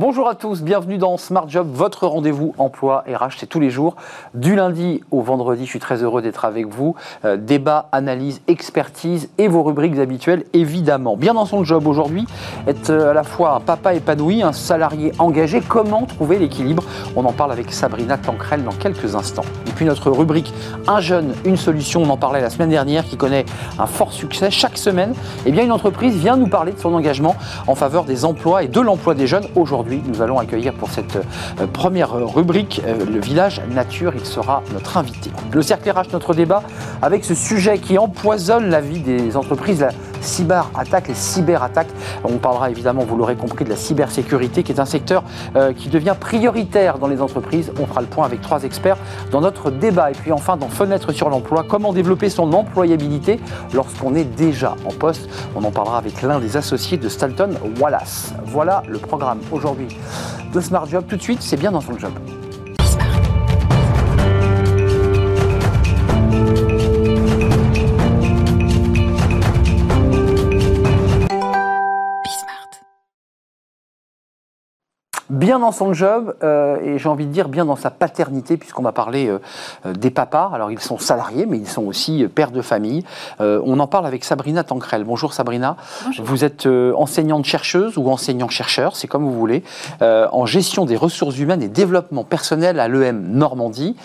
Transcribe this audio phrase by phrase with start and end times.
[0.00, 3.96] Bonjour à tous, bienvenue dans Smart Job, votre rendez-vous emploi RH, c'est tous les jours,
[4.32, 5.66] du lundi au vendredi.
[5.66, 6.94] Je suis très heureux d'être avec vous.
[7.26, 11.18] Euh, débat, analyse, expertise et vos rubriques habituelles, évidemment.
[11.18, 12.24] Bien dans son job aujourd'hui,
[12.66, 15.60] être euh, à la fois un papa épanoui, un salarié engagé.
[15.60, 16.82] Comment trouver l'équilibre?
[17.14, 19.44] On en parle avec Sabrina Tancrel dans quelques instants.
[19.66, 20.54] Et puis notre rubrique
[20.88, 23.44] Un jeune, une solution, on en parlait la semaine dernière, qui connaît
[23.78, 24.50] un fort succès.
[24.50, 25.12] Chaque semaine,
[25.44, 27.36] eh bien, une entreprise vient nous parler de son engagement
[27.66, 29.44] en faveur des emplois et de l'emploi des jeunes.
[29.54, 34.12] Aujourd'hui, nous allons accueillir pour cette euh, première rubrique euh, le village nature.
[34.14, 35.30] Il sera notre invité.
[35.52, 36.62] Le cercle RH, notre débat
[37.02, 39.86] avec ce sujet qui empoisonne la vie des entreprises,
[40.20, 41.90] cyberattaque, les cyberattaques.
[42.24, 45.22] On parlera évidemment, vous l'aurez compris, de la cybersécurité qui est un secteur
[45.56, 47.72] euh, qui devient prioritaire dans les entreprises.
[47.80, 48.98] On fera le point avec trois experts
[49.30, 50.10] dans notre débat.
[50.10, 53.40] Et puis enfin, dans Fenêtre sur l'emploi, comment développer son employabilité
[53.72, 55.28] lorsqu'on est déjà en poste.
[55.54, 58.32] On en parlera avec l'un des associés de Stalton Wallace.
[58.44, 59.88] Voilà le programme aujourd'hui
[60.52, 61.04] de Smart Job.
[61.08, 62.12] Tout de suite, c'est bien dans son job.
[75.30, 78.82] Bien dans son job euh, et j'ai envie de dire bien dans sa paternité puisqu'on
[78.82, 79.38] va parler euh,
[79.86, 80.50] euh, des papas.
[80.52, 83.04] Alors ils sont salariés mais ils sont aussi pères de famille.
[83.38, 85.04] on en parle avec Sabrina Tancrel.
[85.04, 85.76] Bonjour Sabrina.
[86.18, 89.62] Vous êtes enseignante chercheuse ou enseignant chercheur, c'est comme vous voulez,
[90.00, 93.96] en gestion des ressources humaines et développement personnel à l'EM Normandie.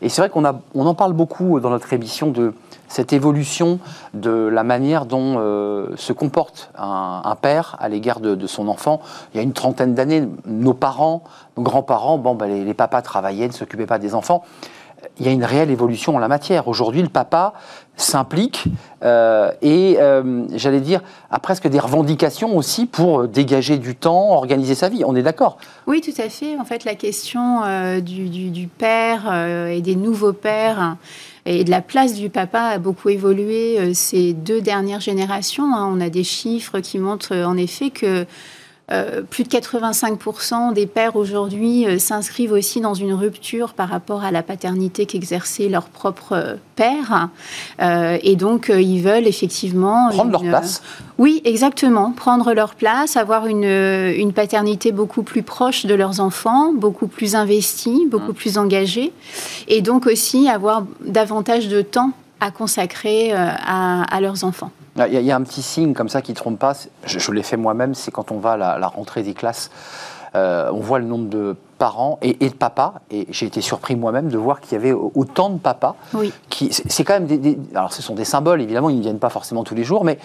[0.00, 0.44] Et c'est vrai qu'on
[0.74, 2.54] on en parle beaucoup dans notre émission de
[2.92, 3.78] cette évolution
[4.12, 9.00] de la manière dont euh, se comporte un, père à l'égard de, son enfant.
[9.32, 11.24] Il y a une trentaine d'années, nos parents,
[11.56, 14.44] nos grands-parents, bon, ben, les, papas travaillaient, ne s'occupaient pas des enfants.
[15.18, 16.68] Il y a une réelle évolution en la matière.
[16.68, 17.54] Aujourd'hui, le papa
[17.96, 18.66] s'implique
[19.02, 24.74] euh, et, euh, j'allais dire, a presque des revendications aussi pour dégager du temps, organiser
[24.74, 25.02] sa vie.
[25.06, 25.56] On est d'accord?
[25.86, 26.58] Oui, tout à fait.
[26.58, 27.62] En fait, la question
[28.00, 29.34] du, du, père
[29.66, 30.96] et des nouveaux pères
[31.44, 35.74] et de la place du papa a beaucoup évolué euh, ces deux dernières générations.
[35.74, 35.90] Hein.
[35.92, 38.26] On a des chiffres qui montrent euh, en effet que
[38.92, 44.22] euh, plus de 85% des pères aujourd'hui euh, s'inscrivent aussi dans une rupture par rapport
[44.22, 47.28] à la paternité qu'exerçait leur propre euh, père.
[48.22, 50.08] et donc, ils veulent effectivement...
[50.08, 50.82] Prendre leur place
[51.18, 52.12] Oui, exactement.
[52.12, 57.36] Prendre leur place, avoir une, une, paternité beaucoup plus proche de leurs enfants, beaucoup plus
[57.36, 58.36] investie, beaucoup mmh.
[58.36, 59.12] plus engagée.
[59.68, 64.72] Et donc aussi avoir davantage de temps à consacrer à, à leurs enfants.
[64.96, 66.74] Il y, a un petit signe comme ça qui ne trompe pas,
[67.06, 69.70] je, l'ai fait moi-même, c'est quand on va à la, rentrée des classes,
[70.34, 74.28] euh, on voit le nombre de parents et, de papas, et j'ai été surpris moi-même
[74.28, 75.96] de voir qu'il y avait autant de papas.
[76.12, 76.30] Oui.
[76.50, 79.30] Qui, c'est quand même des, alors ce sont des symboles, évidemment, ils ne viennent pas
[79.30, 80.18] forcément tous les jours, mais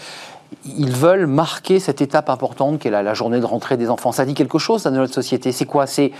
[0.66, 4.12] ils veulent marquer cette étape importante qu'est la, la, journée de rentrée des enfants.
[4.12, 5.54] Ça dit quelque chose ça, de notre société?
[5.54, 5.88] C'est quoi?
[5.88, 6.12] C'est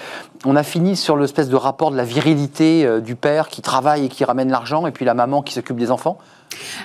[0.46, 4.06] on a fini sur l'espèce de rapport de la virilité euh, du père qui travaille
[4.06, 6.18] et qui ramène l'argent, et puis la maman qui s'occupe des enfants?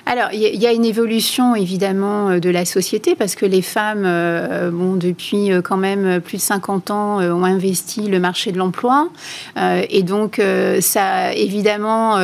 [0.05, 4.03] Alors, il y, a une évolution évidemment euh, de la société parce que les femmes,
[4.05, 8.57] euh, bon, depuis euh, quand même plus de 50 ans, ont investi le marché de
[8.57, 9.09] l'emploi.
[9.57, 10.41] et donc,
[10.81, 12.17] ça a évidemment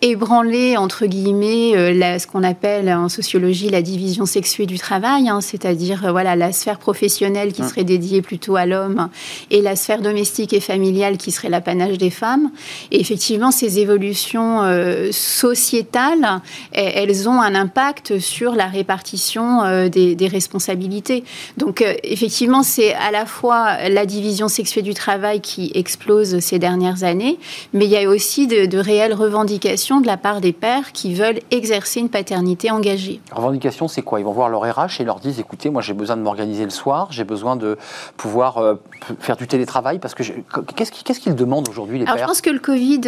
[0.00, 1.72] ébranlé, entre guillemets,
[2.18, 6.78] ce qu'on appelle en sociologie la division sexuée du travail, hein, c'est-à-dire voilà, la sphère
[6.78, 7.68] professionnelle qui mmh.
[7.68, 9.08] serait dédiée plutôt à l'homme
[9.50, 12.50] et la sphère domestique et familiale qui serait l'apanage des femmes.
[12.90, 14.62] Et effectivement, ces évolutions
[15.10, 16.29] sociétales
[16.72, 21.24] elles ont un impact sur la répartition euh, des, responsabilités.
[21.56, 26.58] Donc euh, effectivement, c'est à la fois la division sexuée du travail qui explose ces
[26.58, 27.38] dernières années,
[27.72, 31.40] mais il y a aussi de, réelles revendications de la part des pères qui veulent
[31.50, 33.20] exercer une paternité engagée.
[33.32, 34.20] Revendication, c'est quoi?
[34.20, 36.70] Ils vont voir leur RH et leur disent, écoutez, moi j'ai besoin de m'organiser le
[36.70, 37.76] soir, j'ai besoin de
[38.16, 38.74] pouvoir euh,
[39.18, 42.24] faire du télétravail, parce que qu'est-ce qu'ils demandent aujourd'hui les Alors, pères?
[42.24, 43.00] Je pense que le Covid,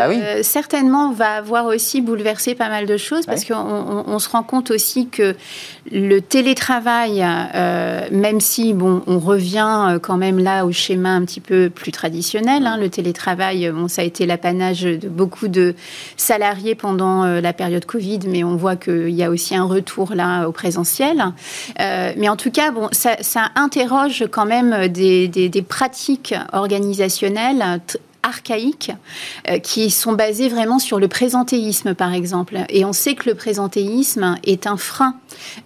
[0.00, 3.54] ah certainement, va avoir aussi bouleversé pas mal de choses parce qu'on
[4.06, 5.36] on, se rend compte aussi que
[5.90, 11.24] le télétravail, euh, même si bon, on revient euh, quand même là au schéma un
[11.24, 15.74] petit peu plus traditionnel, hein, le télétravail, bon, ça a été l'apanage de beaucoup de
[16.16, 20.14] salariés pendant euh, la période Covid, mais on voit qu'il y a aussi un retour
[20.14, 21.22] là au présentiel.
[21.78, 23.16] mais en tout cas, bon, ça,
[23.54, 27.80] interroge quand même des, des pratiques organisationnelles
[28.22, 28.92] archaïques
[29.48, 32.58] euh, qui sont basées vraiment sur le présentéisme, par exemple.
[32.68, 35.14] Et on sait que le présentéisme est un frein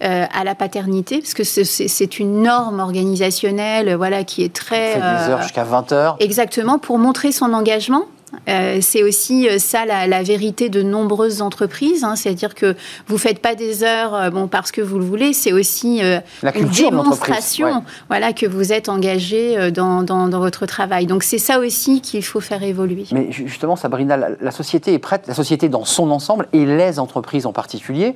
[0.03, 4.95] euh, à la paternité, parce que c'est une norme organisationnelle voilà, qui est très...
[4.97, 6.17] On fait 10 heures jusqu'à 20 heures.
[6.19, 8.05] Exactement, pour montrer son engagement
[8.47, 12.03] Euh, c'est aussi euh, ça la, vérité de nombreuses entreprises.
[12.03, 12.15] Hein.
[12.15, 12.75] C'est-à-dire que
[13.07, 15.33] vous faites pas des heures bon, parce que vous le voulez.
[15.33, 16.01] C'est aussi
[16.43, 21.05] la une démonstration voilà, que vous êtes engagé dans, dans, votre travail.
[21.05, 23.05] Donc c'est ça aussi qu'il faut faire évoluer.
[23.11, 26.99] Mais justement, Sabrina, la, la société est prête, la société dans son ensemble et les
[26.99, 28.15] entreprises en particulier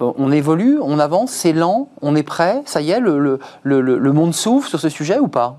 [0.00, 4.34] on évolue, on avance, c'est lent, on est prêt, ça y est, le, le, monde
[4.34, 5.56] s'ouvre sur ce sujet ou pas?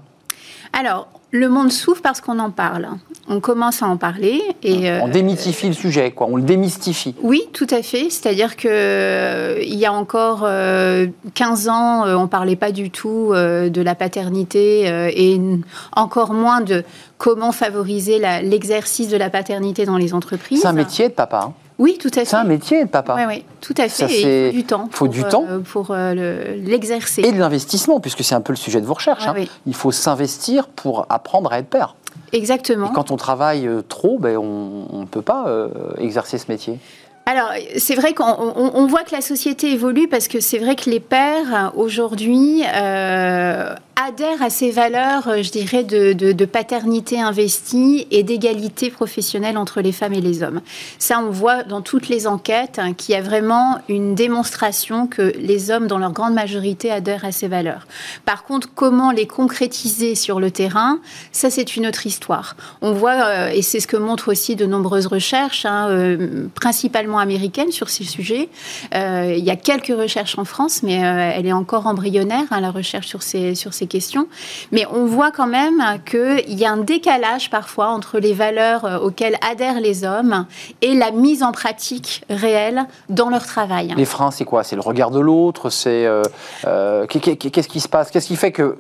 [0.74, 2.88] Alors, le monde s'ouvre parce qu'on en parle.
[3.27, 6.27] On commence à en parler et on démythifie le sujet, quoi.
[6.29, 7.13] On le démystifie.
[7.21, 8.09] Oui, tout à fait.
[8.09, 12.89] C'est-à-dire que euh, il y a encore 15 euh, ans, euh, on parlait pas du
[12.89, 15.41] tout de la paternité et
[15.94, 16.83] encore moins de
[17.18, 20.62] comment favoriser l'exercice de la paternité dans les entreprises.
[20.62, 21.50] C'est un métier de papa.
[21.50, 21.53] Hein.
[21.79, 22.25] Oui, tout à fait.
[22.25, 23.15] C'est un métier de papa.
[23.18, 24.51] Oui, oui, tout à fait.
[24.51, 24.89] il faut du temps.
[24.91, 25.45] faut du temps.
[25.47, 27.21] Euh, pour euh, l'exercer.
[27.21, 29.27] Et de l'investissement, puisque c'est un peu le sujet de vos recherches.
[29.27, 29.35] Hein.
[29.65, 31.95] Il faut s'investir pour apprendre à être père.
[32.33, 32.89] Exactement.
[32.89, 35.47] Et quand on travaille euh, trop, ben, on ne peut pas
[36.00, 36.79] exercer ce métier.
[37.25, 41.01] Alors, c'est vrai qu'on voit que la société évolue parce que c'est vrai que les
[41.01, 42.63] pères, aujourd'hui,
[43.97, 49.91] adhère à ces valeurs, euh, je dirais, de, paternité investie et d'égalité professionnelle entre les
[49.91, 50.61] femmes et les hommes.
[50.99, 55.33] Ça, on voit dans toutes les enquêtes hein, qu'il y a vraiment une démonstration que
[55.38, 57.88] les hommes, dans leur grande majorité, adhèrent à ces valeurs.
[58.23, 61.00] Par contre, comment les concrétiser sur le terrain,
[61.31, 62.55] ça, c'est une autre histoire.
[62.81, 67.19] On voit, euh, et c'est ce que montrent aussi de nombreuses recherches, hein, euh, principalement
[67.19, 68.50] américaines sur ces sujets.
[68.93, 73.07] il y a quelques recherches en France, mais elle est encore embryonnaire, hein, la recherche
[73.07, 74.28] sur ces, sur ces questions.
[74.72, 79.00] Mais on voit quand même qu'il y a un décalage parfois entre les valeurs euh,
[79.00, 80.45] auxquelles adhèrent les hommes
[80.81, 83.94] et la mise en pratique réelle dans leur travail.
[83.95, 84.63] Les freins, c'est quoi?
[84.63, 85.69] C'est le regard de l'autre?
[85.69, 86.22] C'est euh,
[86.66, 88.12] euh, qu'est-ce qui se passe?
[88.12, 88.78] Qu'est-ce qui fait que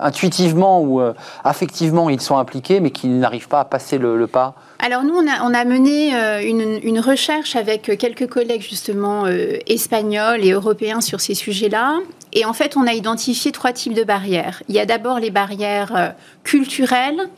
[0.00, 1.00] intuitivement ou
[1.44, 4.54] affectivement ils sont impliqués, mais qu'ils n'arrivent pas à passer le, pas?
[4.82, 6.12] Alors nous, on a, mené
[6.42, 9.26] une, recherche avec quelques collègues justement
[9.66, 11.98] espagnols et européens sur ces sujets-là.
[12.32, 14.62] Et en fait, on a identifié trois types de barrières.
[14.68, 16.08] Il y a d'abord les barrières euh,
[16.44, 17.28] culturelles,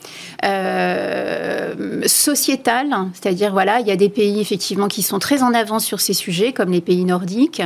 [0.45, 5.85] euh, sociétales, c'est-à-dire voilà, il y a des pays effectivement qui sont très en avance
[5.85, 7.63] sur ces sujets, comme les pays nordiques,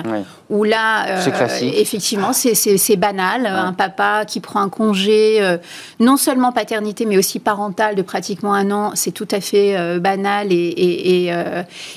[0.51, 3.47] où là, euh, effectivement, c'est banal.
[3.47, 5.41] Un papa qui prend un congé,
[5.99, 9.66] non seulement paternité, mais aussi parental de pratiquement un an, c'est tout à fait
[9.99, 11.31] banal et,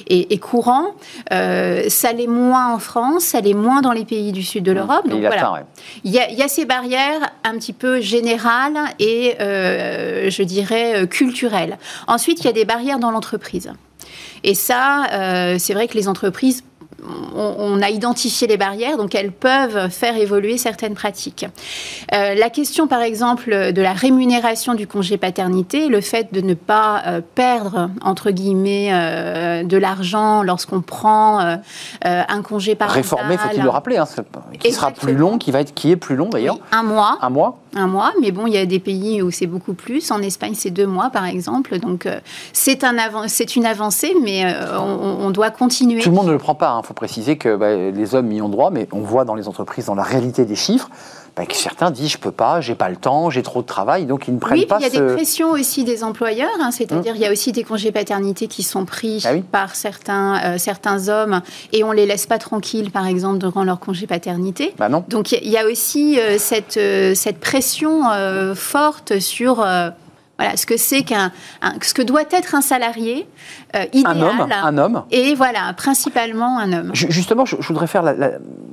[0.07, 0.95] et, et courant.
[1.29, 5.05] ça l'est moins en France, ça l'est moins dans les pays du sud de l'Europe
[6.03, 11.77] il, y a, ces barrières un petit peu générales et, euh, je dirais, euh, culturelles.
[12.07, 13.71] Ensuite, il y a des barrières dans l'entreprise.
[14.43, 16.63] Et ça, euh, c'est vrai que les entreprises
[17.35, 21.45] on, a identifié les barrières, donc elles peuvent faire évoluer certaines pratiques.
[22.13, 26.53] Euh, la question, par exemple, de la rémunération du congé paternité, le fait de ne
[26.53, 31.39] pas euh, perdre, entre guillemets, euh, de l'argent lorsqu'on prend
[32.03, 33.01] un congé parental.
[33.01, 34.05] Réformé, faut-il le rappeler, hein,
[34.59, 36.57] qui sera plus long, qui, va être, qui est plus long d'ailleurs.
[36.71, 37.17] un mois.
[37.21, 37.59] Un mois.
[37.75, 40.09] Un mois, mais bon, il y a des pays où c'est beaucoup plus.
[40.11, 41.77] En Espagne, c'est deux mois, par exemple.
[41.79, 42.07] Donc,
[42.51, 42.97] c'est un
[43.55, 44.43] une avancée, mais
[44.79, 46.01] on, doit continuer.
[46.01, 46.71] Tout le monde ne le prend pas.
[46.71, 49.47] Hein faut préciser que bah, les hommes y ont droit, mais on voit dans les
[49.47, 50.89] entreprises, dans la réalité des chiffres,
[51.35, 54.07] bah, que certains disent je peux pas, j'ai pas le temps, j'ai trop de travail,
[54.07, 54.77] donc ils ne prennent pas.
[54.77, 57.51] Oui, il y a des pressions aussi des employeurs, hein, c'est-à-dire il y a aussi
[57.51, 61.41] des congés paternité qui sont pris ah par certains euh, certains hommes
[61.73, 64.73] et on les laisse pas tranquilles, par exemple durant leur congé paternité.
[64.79, 65.05] Bah non.
[65.07, 68.01] Donc il y, a aussi euh, cette euh, cette pression
[68.55, 69.63] forte sur
[70.39, 71.33] voilà, ce que c'est qu'un,
[71.81, 73.27] ce que doit être un salarié
[73.75, 74.17] euh, idéal.
[74.17, 75.03] Un homme, un homme.
[75.11, 76.91] Et voilà, principalement un homme.
[76.93, 78.15] Justement, je, voudrais faire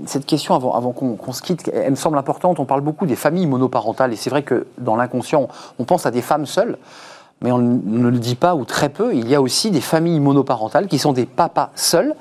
[0.07, 1.69] cette question avant, avant qu'on, se quitte.
[1.75, 2.61] Elle me semble importante.
[2.61, 5.49] On parle beaucoup des familles monoparentales, et c'est vrai que dans l'inconscient,
[5.81, 6.79] on pense à des femmes seules
[7.43, 10.21] mais on ne le dit pas ou très peu, il y a aussi des familles
[10.21, 12.15] monoparentales qui sont des papas seuls,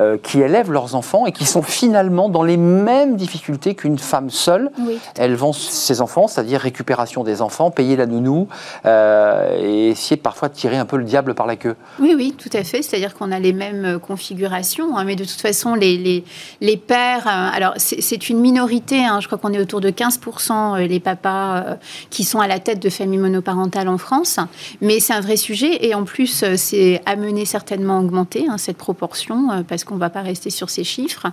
[0.00, 4.28] euh, qui élèvent leurs enfants et qui sont finalement dans les mêmes difficultés qu'une femme
[4.28, 4.72] seule.
[5.16, 8.48] Elles vont ses enfants, c'est-à-dire récupération des enfants, payer la nounou
[8.86, 11.76] euh, et essayer parfois de tirer un peu le diable par la queue.
[12.00, 12.82] Oui, oui, tout à fait.
[12.82, 16.24] C'est-à-dire qu'on a les mêmes euh, configurations, hein, mais de toute façon, les, les,
[16.60, 21.00] les pères, alors c'est une minorité, hein, je crois qu'on est autour de 15% les
[21.00, 21.76] papas
[22.10, 24.40] qui sont à la tête de familles monoparentales en France.
[24.80, 28.58] Mais c'est un vrai sujet et en plus, euh, c'est amené certainement à augmenter hein,
[28.58, 31.26] cette proportion euh, parce qu'on ne va pas rester sur ces chiffres.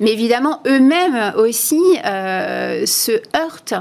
[0.00, 3.74] Mais évidemment, eux-mêmes aussi euh, se heurtent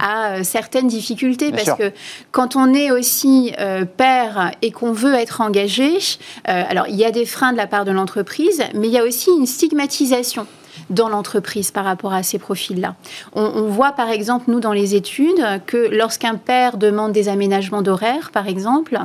[0.00, 1.92] à certaines difficultés parce que
[2.30, 3.52] quand on est aussi
[3.96, 5.98] père et qu'on veut être engagé,
[6.44, 9.04] alors il y a des freins de la part de l'entreprise, mais il y a
[9.04, 10.46] aussi une stigmatisation
[10.90, 12.94] dans l'entreprise par rapport à ces profils-là.
[13.34, 18.30] On, voit par exemple, nous, dans les études, que lorsqu'un père demande des aménagements d'horaire,
[18.32, 18.98] par exemple,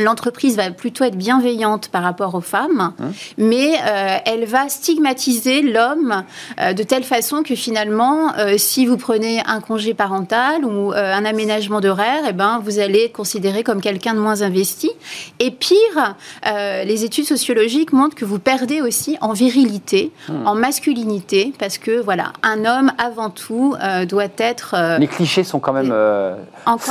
[0.00, 3.04] l'entreprise va plutôt être bienveillante par rapport aux femmes, mmh.
[3.38, 6.24] mais euh, elle va stigmatiser l'homme
[6.60, 11.24] euh, de telle façon que finalement, euh, si vous prenez un congé parental ou un
[11.24, 14.90] aménagement d'horaire, eh ben, vous allez être considéré comme quelqu'un de moins investi.
[15.38, 20.46] Et pire, les études sociologiques montrent que vous perdez aussi en virilité, mmh.
[20.46, 23.74] en masculinité, parce que voilà, un homme avant tout
[24.08, 24.76] doit être.
[24.98, 25.92] les clichés sont quand même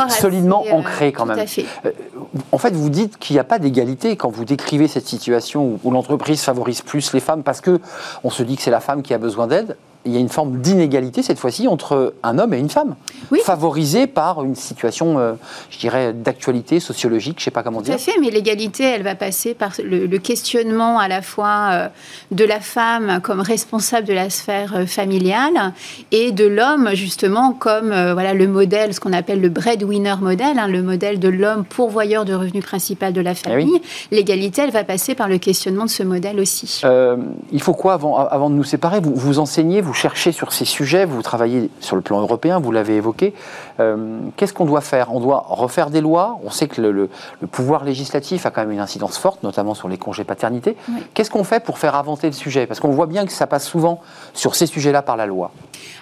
[0.10, 1.46] solidement ancrés quand même.
[2.52, 5.92] en fait, vous dites qu'il n'y a pas d'égalité quand vous décrivez cette situation où,
[5.92, 7.80] l'entreprise favorise plus les femmes parce que
[8.24, 10.30] on se dit que c'est la femme qui a besoin d'aide il y a une
[10.30, 12.96] forme d'inégalité cette fois-ci entre un homme et une femme,
[13.44, 15.34] favorisée par une situation, euh,
[15.72, 17.96] je dirais, d'actualité sociologique, je ne sais pas comment dire.
[17.96, 21.88] Tout à fait, mais l'égalité, elle va passer par le, questionnement à la fois euh,
[22.32, 25.74] de la femme comme responsable de la sphère euh, familiale
[26.12, 30.68] et de l'homme justement comme voilà le modèle, ce qu'on appelle le breadwinner modèle, hein,
[30.68, 33.82] le modèle de l'homme pourvoyeur de revenus principal de la eh famille.
[34.12, 36.82] L'égalité, elle va passer par le questionnement de ce modèle aussi.
[37.52, 39.00] il faut quoi avant, avant de nous séparer?
[39.00, 42.72] Vous, vous enseignez, vous cherchez sur ces sujets, vous travaillez sur le plan européen, vous
[42.72, 43.34] l'avez évoqué.
[43.80, 45.14] Euh, qu'est-ce qu'on doit faire?
[45.14, 46.38] On doit refaire des lois?
[46.44, 47.10] On sait que le,
[47.52, 50.76] pouvoir législatif a quand même une incidence forte, notamment sur les congés paternité.
[51.14, 52.68] Qu'est-ce qu'on fait pour faire avancer le sujet?
[52.68, 54.02] Parce qu'on voit bien que ça passe souvent
[54.34, 55.52] sur ces sujets-là par la loi.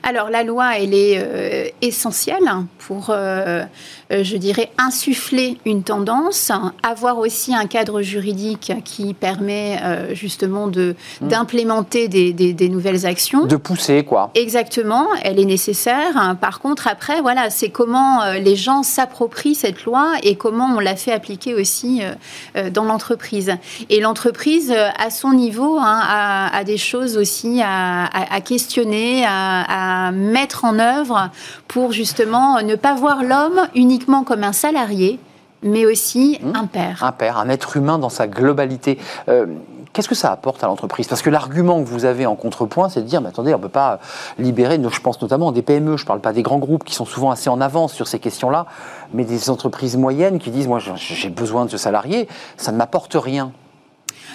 [0.03, 3.63] Alors la loi, elle est euh, essentielle pour, euh,
[4.09, 9.79] je dirais, insuffler une tendance, avoir aussi un cadre juridique qui permet
[10.13, 11.27] justement de, mmh.
[11.27, 13.45] d'implémenter des, des, nouvelles actions.
[13.45, 14.31] De pousser quoi.
[14.35, 16.35] Exactement, elle est nécessaire.
[16.39, 20.79] Par contre, après, voilà, c'est comment euh, les gens s'approprient cette loi et comment on
[20.79, 22.13] la fait appliquer aussi euh,
[22.55, 23.53] euh, dans l'entreprise.
[23.89, 28.07] Et l'entreprise, à son niveau, hein, a, des choses aussi à,
[28.41, 31.29] questionner, à, mettre en œuvre
[31.67, 35.19] pour justement ne pas voir l'homme uniquement comme un salarié,
[35.61, 36.55] mais aussi mmh.
[36.55, 37.03] un père.
[37.03, 38.97] Un père, un être humain dans sa globalité.
[39.93, 41.07] Qu'est-ce que ça apporte à l'entreprise?
[41.07, 43.61] Parce que l'argument que vous avez en contrepoint, c'est de dire, mais attendez, on ne
[43.61, 43.99] peut pas
[44.39, 47.05] libérer, je pense notamment des PME, je ne parle pas des grands groupes qui sont
[47.05, 48.65] souvent assez en avance sur ces questions-là,
[49.13, 53.13] mais des entreprises moyennes qui disent, moi j'ai besoin de ce salarié, ça ne m'apporte
[53.13, 53.51] rien.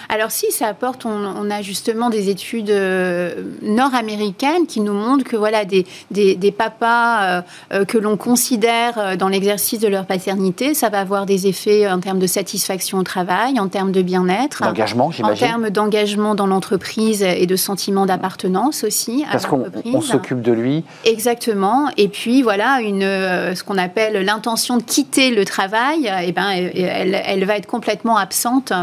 [0.09, 5.35] Alors si, ça apporte, on, a justement des études euh, nord-américaines qui nous montrent que
[5.35, 7.41] voilà, des, des, papas euh,
[7.73, 11.99] euh, que l'on considère dans l'exercice de leur paternité, ça va avoir des effets en
[11.99, 14.63] termes de satisfaction au travail, en termes de bien-être.
[14.63, 15.11] D'engagement.
[15.21, 19.25] En termes d'engagement dans l'entreprise et de sentiment d'appartenance aussi.
[19.31, 20.83] Parce qu'on s'occupe de lui.
[21.05, 21.89] Exactement.
[21.97, 27.21] Et puis voilà, une, ce qu'on appelle l'intention de quitter le travail, eh ben, elle,
[27.25, 28.73] elle, va être complètement absente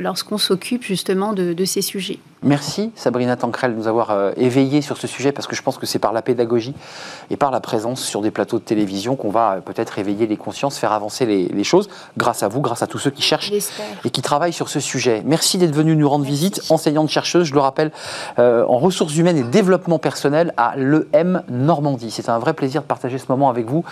[0.00, 2.18] lorsqu'on s'occupe justement de, ces sujets.
[2.44, 5.78] Merci Sabrina Tancrel de nous avoir euh, éveillé sur ce sujet parce que je pense
[5.78, 6.74] que c'est par la pédagogie
[7.30, 10.36] et par la présence sur des plateaux de télévision qu'on va euh, peut-être éveiller les
[10.36, 13.52] consciences, faire avancer les, choses grâce à vous, grâce à tous ceux qui cherchent
[14.04, 15.22] et qui travaillent sur ce sujet.
[15.24, 17.92] Merci d'être venu nous rendre visite, enseignante chercheuse, je le rappelle,
[18.40, 22.10] euh, en ressources humaines et développement personnel à l'EM Normandie.
[22.10, 23.84] C'est un vrai plaisir de partager ce moment avec vous.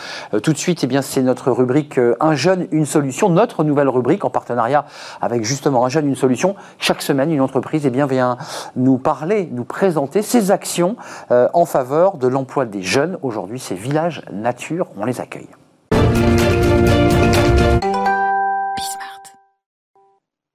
[0.42, 4.24] tout de suite, eh bien, c'est notre rubrique Un jeune, une solution, notre nouvelle rubrique
[4.24, 4.84] en partenariat
[5.20, 6.56] avec justement Un jeune, une solution.
[6.80, 8.36] Chaque semaine, une entreprise eh bien, vient
[8.76, 10.96] nous parler, nous présenter ses actions
[11.30, 13.18] euh, en faveur de l'emploi des jeunes.
[13.22, 15.48] Aujourd'hui, c'est Village Nature, on les accueille.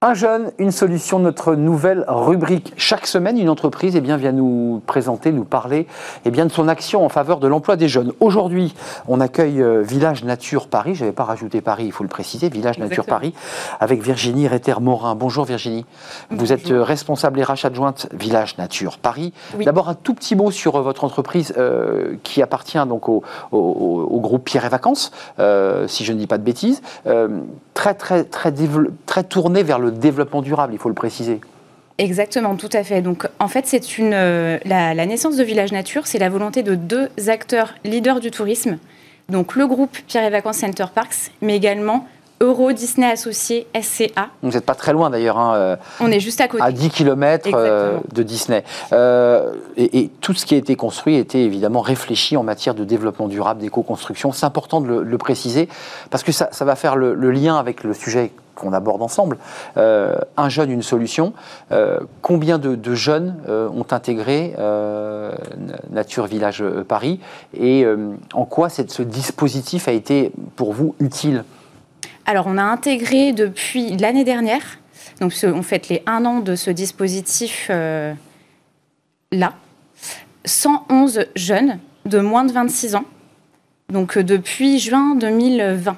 [0.02, 2.74] Un jeune, une solution, notre nouvelle rubrique.
[2.76, 5.86] Chaque semaine, une entreprise eh bien, vient nous présenter, nous parler
[6.26, 8.12] eh bien, de son action en faveur de l'emploi des jeunes.
[8.20, 8.74] Aujourd'hui,
[9.08, 10.94] on accueille euh, Village Nature Paris.
[10.94, 12.50] Je n'avais pas rajouté Paris, il faut le préciser.
[12.50, 13.32] Village Nature Paris
[13.80, 15.14] avec Virginie Réter-Morin.
[15.14, 15.86] Bonjour Virginie.
[16.30, 19.32] Vous êtes euh, responsable RH adjointe Village Nature Paris.
[19.64, 21.54] D'abord, un tout petit mot sur euh, votre entreprise
[22.22, 23.22] qui appartient donc au,
[24.20, 25.10] groupe Pierre et Vacances,
[25.86, 26.82] si je ne dis pas de bêtises.
[27.72, 28.52] très, très, très,
[29.06, 31.40] très tourné vers le développement durable, il faut le préciser.
[31.98, 33.00] Exactement, tout à fait.
[33.00, 36.74] Donc, en fait, c'est une euh, la, naissance de Village Nature, c'est la volonté de
[36.74, 38.78] deux acteurs leaders du tourisme.
[39.30, 42.06] Donc, le groupe Pierre et Vacances Center Parks, mais également
[42.42, 44.28] Euro Disney Associé SCA.
[44.42, 45.38] Vous n'êtes pas très loin d'ailleurs.
[45.38, 46.62] Hein, euh, On est juste à côté.
[46.62, 48.62] À 10 km euh, de Disney.
[49.78, 53.62] et, tout ce qui a été construit était évidemment réfléchi en matière de développement durable,
[53.62, 54.32] d'éco-construction.
[54.32, 55.66] C'est important de le, préciser
[56.10, 59.38] parce que ça, va faire le, le lien avec le sujet qu'on aborde ensemble.
[59.76, 61.32] Euh, un jeune, une solution.
[61.70, 64.54] Euh, combien de, jeunes euh, ont intégré
[65.90, 67.20] Nature Village Paris?
[67.56, 67.86] Et
[68.32, 71.44] en quoi ce dispositif a été pour vous utile?
[72.24, 74.62] Alors, on a intégré depuis l'année dernière,
[75.20, 77.70] donc on fait les un an de ce dispositif
[79.32, 79.52] là,
[80.44, 83.04] 111 jeunes de moins de 26 ans,
[83.90, 85.96] donc depuis juin 2020.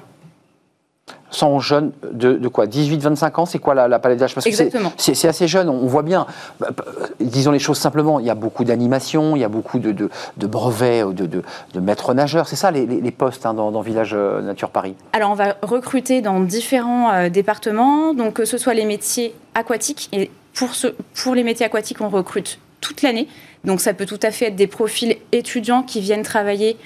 [1.31, 4.35] 111 jeunes de, quoi 18-25 ans C'est quoi la, palette d'âge?
[4.45, 4.91] Exactement.
[4.97, 6.25] C'est assez jeune, on voit bien.
[6.59, 6.85] Bah, bah,
[7.19, 11.13] disons les choses simplement, il y a beaucoup d'animation, il y a beaucoup de, brevets,
[11.13, 12.47] de, de, maîtres nageurs.
[12.47, 16.39] C'est ça les, postes hein, dans, Village euh, Nature Paris Alors on va recruter dans
[16.39, 20.09] différents euh, départements, donc que ce soit les métiers aquatiques.
[20.11, 20.87] Et pour, ce,
[21.23, 23.27] pour les métiers aquatiques, on recrute toute l'année.
[23.63, 26.77] Donc ça peut tout à fait être des profils étudiants qui viennent travailler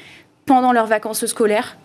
[0.46, 1.78] pendant leurs vacances scolaires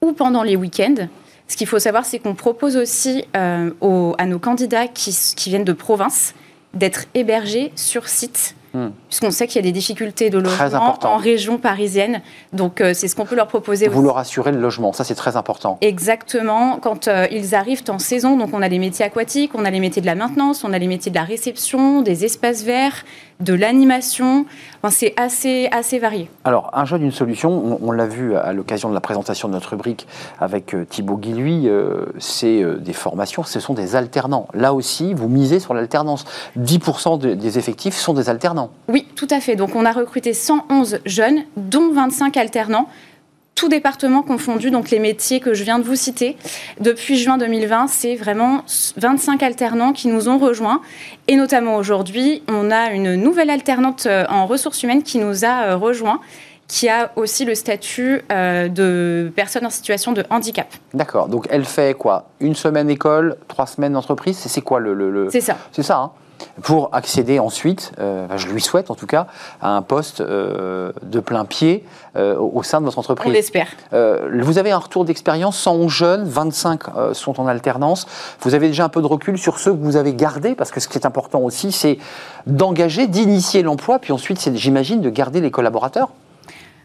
[0.00, 1.08] ou pendant les week-ends.
[1.48, 3.70] Ce qu'il faut savoir, c'est qu'on propose aussi euh,
[4.18, 6.34] à nos candidats qui, viennent de province
[6.74, 8.88] d'être hébergés sur site Hmm.
[9.08, 12.20] Puisqu'on sait qu'il y a des difficultés de logement en région parisienne.
[12.52, 15.14] Donc, euh, c'est ce qu'on peut leur proposer Vous leur assurez le logement, ça c'est
[15.14, 15.78] très important.
[15.80, 16.78] Exactement.
[16.80, 19.80] Quand euh, ils arrivent en saison, donc on a les métiers aquatiques, on a les
[19.80, 23.04] métiers de la maintenance, on a les métiers de la réception, des espaces verts,
[23.40, 24.44] de l'animation.
[24.82, 26.28] Enfin, c'est assez, assez varié.
[26.44, 29.70] Alors, un jeune, une solution, on, l'a vu à l'occasion de la présentation de notre
[29.70, 30.06] rubrique
[30.40, 31.70] avec euh, Thibaut Guilhuy,
[32.18, 34.48] c'est des formations, ce sont des alternants.
[34.54, 36.24] Là aussi, vous misez sur l'alternance.
[36.58, 38.70] 10% des effectifs sont des alternants.
[38.88, 39.56] Oui, tout à fait.
[39.56, 42.88] Donc on a recruté 111 jeunes, dont 25 alternants
[43.58, 46.36] tout département confondu, donc les métiers que je viens de vous citer.
[46.78, 48.62] Depuis juin 2020, c'est vraiment
[48.96, 50.80] 25 alternants qui nous ont rejoints.
[51.26, 55.64] Et notamment aujourd'hui, on a une nouvelle alternante euh, en ressources humaines qui nous a
[55.64, 56.20] euh, rejoints
[56.68, 60.68] qui a aussi le statut euh, de personne en situation de handicap.
[60.92, 61.28] D'accord.
[61.28, 62.28] Donc elle fait quoi?
[62.40, 64.92] Une semaine école, trois semaines entreprise C'est quoi le...
[64.92, 65.56] le, C'est ça.
[65.72, 66.10] C'est ça, hein?
[66.62, 69.26] Pour accéder ensuite, euh, je lui souhaite en tout cas,
[69.60, 71.84] à un poste euh, de plein pied
[72.16, 73.30] euh, au sein de votre entreprise.
[73.30, 73.68] On l'espère.
[73.92, 78.06] vous avez un retour d'expérience, 111 jeunes, 25 sont en alternance.
[78.40, 80.80] Vous avez déjà un peu de recul sur ceux que vous avez gardés, parce que
[80.80, 81.98] ce qui est important aussi, c'est
[82.46, 86.10] d'engager, d'initier l'emploi, puis ensuite, c'est, j'imagine, de garder les collaborateurs.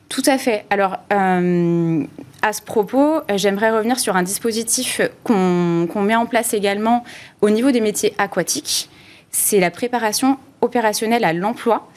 [0.09, 0.65] Tout à fait.
[0.69, 7.03] Alors, à ce propos, j'aimerais revenir sur un dispositif qu'on met en place également
[7.41, 8.89] au niveau des métiers aquatiques
[9.33, 11.89] c'est la préparation opérationnelle à l'emploi.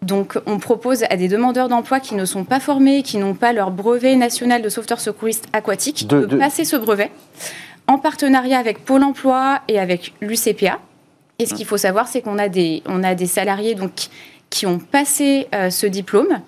[0.00, 3.52] Donc, on propose à des demandeurs d'emploi qui ne sont pas formés, qui n'ont pas
[3.52, 7.10] leur brevet national de sauveteur secouriste aquatique, de, passer ce brevet
[7.86, 10.78] en partenariat avec Pôle emploi et avec l'UCPA.
[11.38, 13.92] Et ce qu'il faut savoir, c'est qu'on a des, on a des salariés donc,
[14.48, 16.40] qui ont passé euh, ce diplôme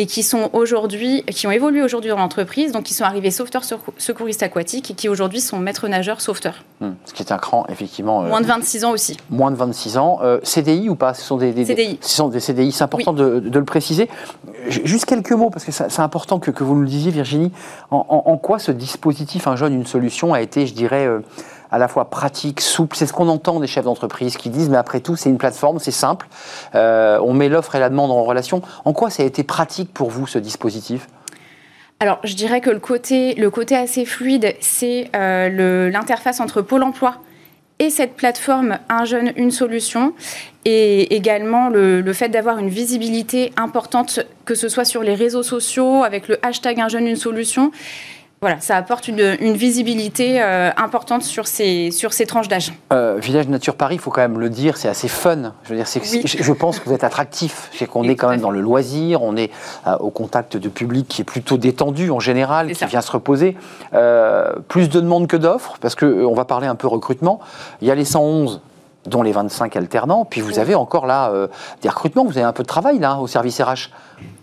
[0.00, 3.64] et qui sont aujourd'hui, qui ont évolué aujourd'hui dans l'entreprise, donc qui sont arrivés sauveteurs
[3.98, 6.64] secouristes aquatiques et qui aujourd'hui sont maîtres nageurs sauveteurs.
[6.80, 6.92] Hmm.
[7.04, 8.24] ce qui est un cran, effectivement.
[8.24, 9.18] Euh, moins de 26 ans aussi.
[9.28, 10.20] Moins de 26 ans.
[10.22, 11.12] Euh, CDI ou pas?
[11.12, 11.98] Ce sont des, CDI.
[12.00, 14.08] ce sont des CDI, c'est important de, le préciser.
[14.68, 17.52] Juste quelques mots, parce que c'est important que, que, vous nous le disiez, Virginie.
[17.90, 21.20] En, quoi ce dispositif, un jeune, une solution, a été, je dirais, euh,
[21.70, 22.96] à la fois pratique, souple.
[22.96, 25.78] C'est ce qu'on entend des chefs d'entreprise qui disent, mais après tout, c'est une plateforme,
[25.78, 26.28] c'est simple.
[26.74, 28.62] Euh, on met l'offre et la demande en relation.
[28.84, 31.06] En quoi ça a été pratique pour vous, ce dispositif?
[32.00, 37.16] Alors, je dirais que le côté, assez fluide, c'est euh, l'interface entre Pôle emploi
[37.78, 40.12] et cette plateforme Un jeune, une solution,
[40.66, 45.42] et également le, le fait d'avoir une visibilité importante, que ce soit sur les réseaux
[45.42, 47.70] sociaux, avec le hashtag Un jeune, une solution
[48.40, 52.72] voilà, ça apporte une, visibilité euh, importante sur ces, sur ces tranches d'âge.
[52.90, 55.52] Euh, Village Nature Paris, il faut quand même le dire, c'est assez fun.
[55.64, 57.68] Je veux dire, je pense que vous êtes attractif.
[57.74, 59.50] C'est qu'on est quand même dans le loisir, on est
[59.86, 63.58] euh, au contact de public qui est plutôt détendu en général, qui vient se reposer.
[64.68, 67.40] plus de demandes que d'offres, parce qu'on va parler un peu recrutement.
[67.82, 68.62] Il y a les 111
[69.06, 70.24] dont les 25 alternants.
[70.24, 71.48] Puis vous avez encore là euh,
[71.82, 73.90] des recrutements, vous avez un peu de travail là au service RH.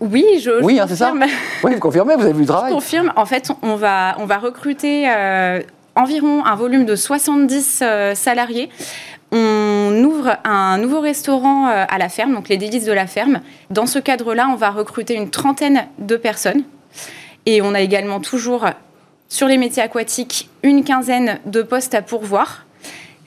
[0.00, 1.12] Oui, je, oui, hein, c'est ça.
[1.64, 2.70] Oui, vous confirmez, vous avez vu du travail.
[2.70, 3.12] Je confirme.
[3.16, 5.60] En fait, on va, on va recruter euh,
[5.94, 8.68] environ un volume de 70 euh, salariés.
[9.30, 13.40] On ouvre un nouveau restaurant à la ferme, donc les délices de la ferme.
[13.68, 16.62] Dans ce cadre-là, on va recruter une trentaine de personnes.
[17.44, 18.64] Et on a également toujours,
[19.28, 22.64] sur les métiers aquatiques, une quinzaine de postes à pourvoir.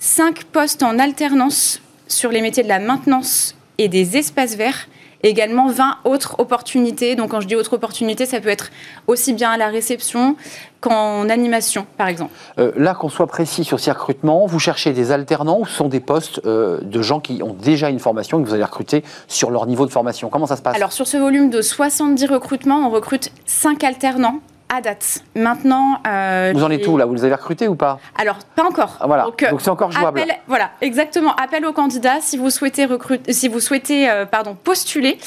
[0.02, 4.88] 5 postes en alternance sur les métiers de la maintenance et des espaces verts
[5.22, 7.16] également 20 autres opportunités.
[7.16, 8.72] Donc quand je dis autres opportunités, ça peut être
[9.06, 10.36] aussi bien à la réception
[10.80, 12.32] qu'en animation, par exemple.
[12.58, 15.88] Euh, là, qu'on soit précis sur ces recrutements, vous cherchez des alternants ou ce sont
[15.88, 19.04] des postes euh, de gens qui ont déjà une formation et que vous allez recruter
[19.28, 20.30] sur leur niveau de formation?
[20.30, 20.76] Comment ça se passe?
[20.76, 24.40] Alors sur ce volume de 70 recrutements, on recrute 5 alternants
[24.72, 25.24] à date.
[25.36, 26.00] Maintenant.
[26.08, 27.06] Euh, vous en êtes où là?
[27.06, 28.00] Vous les avez recrutés ou pas?
[28.18, 28.98] Alors, pas encore.
[29.02, 29.24] Ah, voilà.
[29.26, 30.24] Donc, c'est encore jouable.
[30.48, 31.36] voilà, exactement.
[31.36, 35.18] Appel aux candidats si vous souhaitez recruter, si vous souhaitez, euh, pardon, postuler.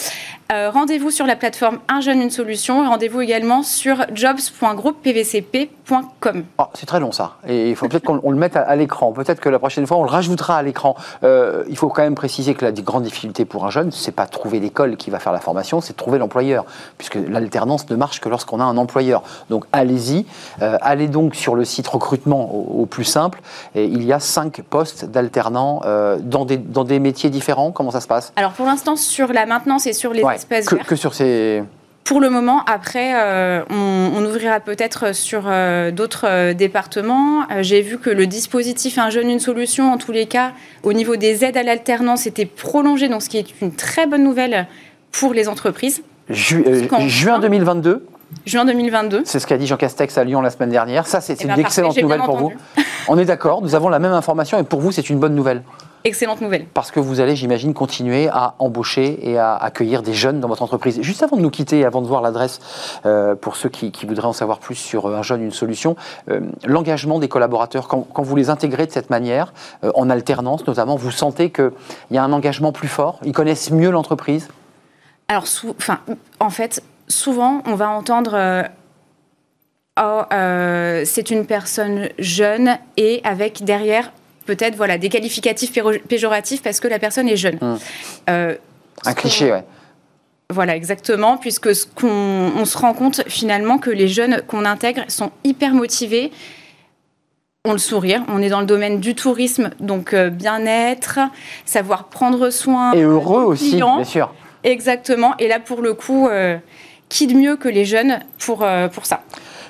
[0.52, 2.86] Euh, rendez-vous sur la plateforme Un jeune, une solution.
[2.86, 6.44] Rendez-vous également sur jobs.groupepvcp.com.
[6.58, 7.38] Oh, c'est très long ça.
[7.48, 9.12] Et il faut peut-être qu'on le mette à, l'écran.
[9.12, 10.96] Peut-être que la prochaine fois, on le rajoutera à l'écran.
[11.22, 14.26] Euh, il faut quand même préciser que la grande difficulté pour un jeune, c'est pas
[14.26, 16.66] trouver l'école qui va faire la formation, c'est trouver l'employeur.
[16.98, 19.22] Puisque l'alternance ne marche que lorsqu'on a un employeur.
[19.48, 20.26] Donc allez-y.
[20.60, 23.40] allez donc sur le site recrutement au, plus simple.
[23.74, 25.80] Et il y a cinq postes d'alternants
[26.20, 27.72] dans, des, dans des métiers différents.
[27.72, 28.34] Comment ça se passe?
[28.36, 31.62] Alors pour l'instant, sur la maintenance et sur les que, que sur ces
[32.04, 37.46] pour le moment, après, euh, on, ouvrira peut-être sur euh, d'autres euh, départements.
[37.60, 41.16] J'ai vu que le dispositif Un jeune, une solution, en tous les cas, au niveau
[41.16, 44.66] des aides à l'alternance, était prolongé, donc ce qui est une très bonne nouvelle
[45.12, 46.02] pour les entreprises.
[46.28, 48.06] juin 2022
[48.44, 49.22] Juin 2022.
[49.24, 51.06] C'est ce qu'a dit Jean Castex à Lyon la semaine dernière.
[51.06, 52.52] Ça, c'est eh une ben, excellente nouvelle pour vous.
[53.08, 55.62] On est d'accord, nous avons la même information et pour vous, c'est une bonne nouvelle.
[56.06, 56.66] Excellente nouvelle.
[56.66, 60.60] Parce que vous allez, j'imagine, continuer à embaucher et à accueillir des jeunes dans votre
[60.60, 61.00] entreprise.
[61.00, 62.60] Juste avant de nous quitter, avant de voir l'adresse
[63.06, 65.96] euh, pour ceux qui, voudraient en savoir plus sur euh, un jeune, une solution,
[66.28, 69.54] euh, l'engagement des collaborateurs, quand, vous les intégrez de cette manière,
[69.94, 71.72] en alternance notamment, vous sentez qu'il
[72.10, 74.48] y a un engagement plus fort Ils connaissent mieux l'entreprise?
[75.28, 75.44] Alors,
[75.78, 76.00] enfin,
[76.38, 78.64] en fait, souvent, on va entendre...
[79.98, 80.22] Oh,
[81.04, 84.10] c'est une personne jeune et avec derrière
[84.44, 85.72] peut-être voilà, des qualificatifs
[86.08, 87.58] péjoratifs parce que la personne est jeune.
[87.60, 87.78] Hum.
[88.30, 88.54] Euh,
[89.04, 89.64] un cliché, ouais.
[90.50, 95.02] Voilà, exactement, puisque ce qu'on on se rend compte finalement que les jeunes qu'on intègre
[95.08, 96.30] sont hyper motivés.
[97.66, 101.18] On le sourire, on est dans le domaine du tourisme, donc euh, bien-être,
[101.64, 102.92] savoir prendre soin.
[102.92, 104.34] Et heureux aussi, bien sûr.
[104.64, 106.58] Exactement, et là pour le coup, euh,
[107.08, 109.22] qui de mieux que les jeunes pour, pour ça?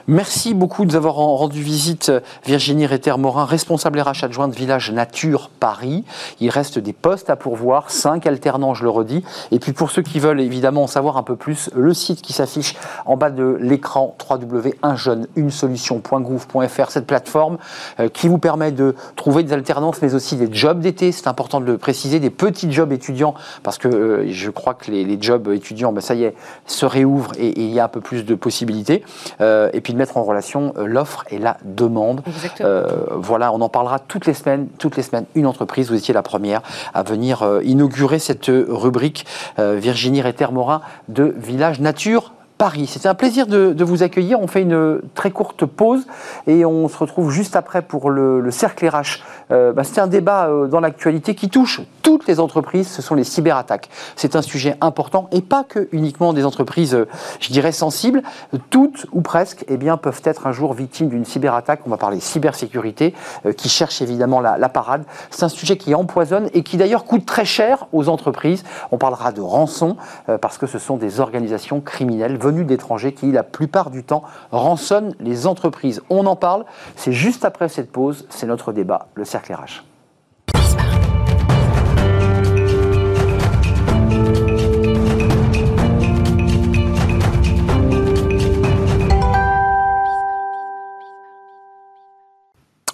[0.06, 2.12] Merci beaucoup de nous avoir rendu visite,
[2.44, 6.04] Virginie Réter-Morin, responsable RH adjointe Village Nature Paris.
[6.40, 9.24] Il reste des postes à pourvoir, 5 alternants, je le redis.
[9.50, 12.34] Et puis pour ceux qui veulent évidemment en savoir un peu plus, le site qui
[12.34, 12.74] s'affiche
[13.06, 17.56] en bas de l'écran, www.unjeune-une-solution.gouv.fr, cette plateforme
[17.98, 21.12] euh, qui vous permet de trouver des alternances, mais aussi des jobs d'été.
[21.12, 24.90] C'est important de le préciser, des petits jobs étudiants, parce que euh, je crois que
[24.90, 26.34] les, jobs étudiants, ben, ça y est,
[26.66, 29.02] se réouvrent et, il y a un peu plus de possibilités.
[29.40, 32.22] Euh, et puis mettre en relation euh, l'offre et la demande.
[32.60, 34.68] Euh, voilà, on en parlera toutes les semaines.
[34.78, 35.88] Toutes les semaines, une entreprise.
[35.90, 39.26] Vous étiez la première à venir euh, inaugurer cette rubrique
[39.58, 42.33] Virginie Réter-Morin de Village Nature.
[42.58, 42.86] Paris.
[42.86, 44.40] C'était un plaisir de, vous accueillir.
[44.40, 46.06] On fait une très courte pause
[46.46, 49.22] et on se retrouve juste après pour le, cercle RH.
[49.50, 52.88] Euh, bah, c'est un débat euh, dans l'actualité qui touche toutes les entreprises.
[52.88, 53.88] Ce sont les cyberattaques.
[54.14, 57.08] C'est un sujet important et pas que uniquement des entreprises, euh,
[57.40, 58.22] je dirais, sensibles.
[58.70, 61.80] Toutes ou presque eh bien, peuvent être un jour victimes d'une cyberattaque.
[61.86, 63.14] On va parler cybersécurité
[63.56, 65.04] qui cherche évidemment la, la parade.
[65.30, 68.64] C'est un sujet qui empoisonne et qui d'ailleurs coûte très cher aux entreprises.
[68.92, 69.96] On parlera de rançon
[70.40, 75.14] parce que ce sont des organisations criminelles venus d'étrangers qui, la plupart du temps, rançonnent
[75.20, 76.02] les entreprises.
[76.10, 76.64] On en parle,
[76.96, 79.93] c'est juste après cette pause, c'est notre débat, le cercle RH.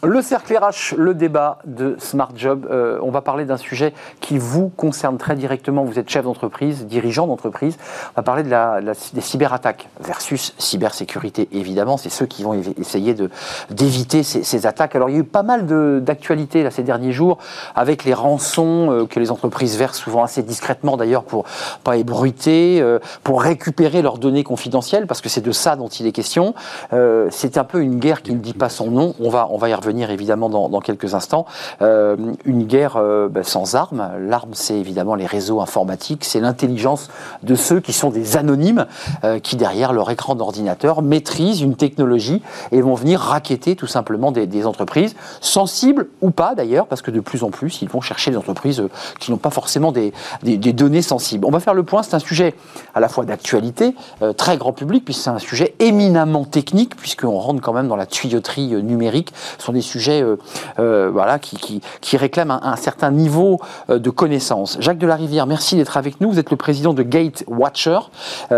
[0.02, 2.66] Le cercle RH, le débat de Smart Job.
[2.70, 5.84] Euh, on va parler d'un sujet qui vous concerne très directement.
[5.84, 7.76] Vous êtes chef d'entreprise, dirigeant d'entreprise.
[8.12, 11.98] On va parler des cyberattaques versus cybersécurité, évidemment.
[11.98, 13.14] C'est ceux qui vont essayer
[13.68, 14.96] d'éviter ces, ces, attaques.
[14.96, 15.66] Alors, il y a eu pas mal
[16.02, 17.36] d'actualités ces derniers jours
[17.74, 21.44] avec les rançons euh, que les entreprises versent souvent assez discrètement d'ailleurs pour
[21.84, 26.06] pas ébruiter, euh, pour récupérer leurs données confidentielles, parce que c'est de ça dont il
[26.06, 26.54] est question.
[27.28, 29.14] c'est un peu une guerre qui ne dit pas son nom.
[29.20, 31.46] On va, on va y revenir évidemment dans, quelques instants.
[31.82, 34.10] Euh, une guerre euh, ben, sans armes.
[34.20, 37.10] L'arme, c'est évidemment les réseaux informatiques, c'est l'intelligence
[37.42, 38.86] de ceux qui sont des anonymes,
[39.24, 44.32] euh, qui derrière leur écran d'ordinateur maîtrisent une technologie et vont venir raqueter tout simplement
[44.32, 48.30] des, entreprises, sensibles ou pas d'ailleurs, parce que de plus en plus, ils vont chercher
[48.30, 48.82] des entreprises
[49.18, 51.46] qui n'ont pas forcément des, des, données sensibles.
[51.46, 52.54] On va faire le point, c'est un sujet
[52.94, 53.94] à la fois d'actualité,
[54.36, 58.06] très grand public, puis c'est un sujet éminemment technique, puisqu'on rentre quand même dans la
[58.06, 59.32] tuyauterie numérique.
[59.82, 60.36] Sujets euh,
[60.78, 64.76] euh, voilà, qui, qui, réclament un, certain niveau euh, de connaissance.
[64.80, 66.30] Jacques Delarivière, merci d'être avec nous.
[66.30, 67.98] Vous êtes le président de Gate Watcher.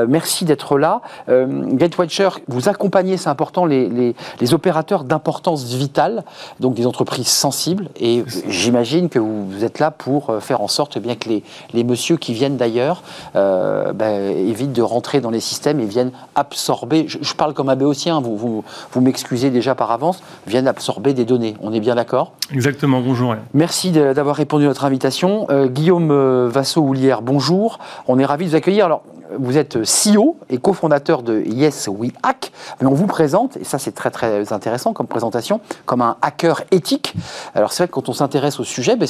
[0.08, 1.00] merci d'être là.
[1.28, 6.24] Gate Watcher, vous accompagnez, c'est important, les, les, opérateurs d'importance vitale,
[6.60, 7.88] donc des entreprises sensibles.
[7.98, 11.84] Et j'imagine que vous, êtes là pour faire en sorte eh bien, que les, les
[11.84, 13.02] messieurs qui viennent d'ailleurs
[13.34, 17.06] ben, évitent de rentrer dans les systèmes et viennent absorber.
[17.08, 21.24] Je, parle comme un béotien, vous, vous, vous m'excusez déjà par avance, viennent absorber des
[21.24, 21.56] données.
[21.60, 23.34] On est bien d'accord Exactement, bonjour.
[23.54, 25.46] Merci d'avoir répondu à notre invitation.
[25.50, 27.78] Euh, Guillaume euh, Vassot-Houlière, bonjour.
[28.08, 28.86] On est ravi de vous accueillir.
[28.86, 29.02] Alors,
[29.38, 32.52] vous êtes CEO et cofondateur de Yes We Hack,
[32.92, 37.14] on vous présente, et ça c'est très très intéressant comme présentation, comme un hacker éthique.
[37.54, 39.08] Alors c'est vrai que quand on s'intéresse au sujet, ben,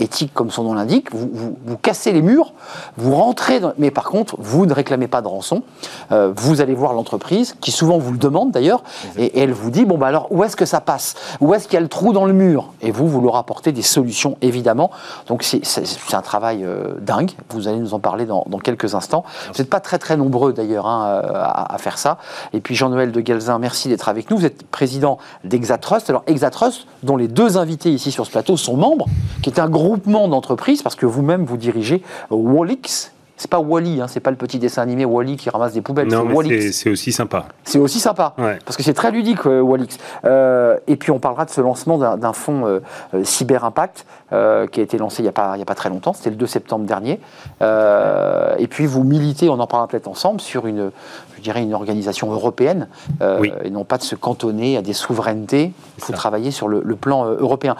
[0.00, 2.52] éthique comme son nom l'indique, vous, vous, cassez les murs,
[2.96, 5.62] vous rentrez, dans, mais par contre vous ne réclamez pas de rançon.
[6.10, 8.82] Euh, vous allez voir l'entreprise, qui souvent vous le demande d'ailleurs,
[9.16, 11.14] et, elle vous dit, bon bah alors où est-ce que ça passe?
[11.40, 12.72] Où est-ce qu'il y a le trou dans le mur?
[12.80, 14.90] Et vous, vous leur apportez des solutions évidemment.
[15.26, 19.24] Donc c'est un travail euh, dingue, vous allez nous en parler dans, quelques instants.
[19.52, 22.18] Vous n'êtes pas très nombreux d'ailleurs hein, à, à, faire ça.
[22.52, 24.38] Et puis Jean-Noël de Galzin, merci d'être avec nous.
[24.38, 26.08] Vous êtes président d'Exatrust.
[26.10, 29.06] Alors Exatrust, dont les deux invités ici sur ce plateau sont membres,
[29.42, 34.06] qui est un groupement d'entreprises, parce que vous-même vous dirigez Wallix, c'est pas Wally, hein,
[34.06, 36.06] c'est pas le petit dessin animé Wally qui ramasse des poubelles.
[36.06, 36.24] Non,
[36.70, 37.46] c'est aussi sympa.
[37.64, 39.98] C'est aussi sympa, parce que c'est très ludique euh, Wallix.
[40.24, 44.82] Euh, et puis on parlera de ce lancement d'un fonds euh, Cyber Impact qui a
[44.82, 47.20] été lancé il n'y a, pas, a pas très longtemps, c'était le 2 septembre dernier.
[47.60, 50.90] et puis vous militez, on en parlera peut-être ensemble, sur une,
[51.36, 52.88] je dirais une organisation européenne,
[53.20, 55.72] et non pas de se cantonner à des souverainetés.
[55.98, 57.76] Il faut travailler sur le, plan européen.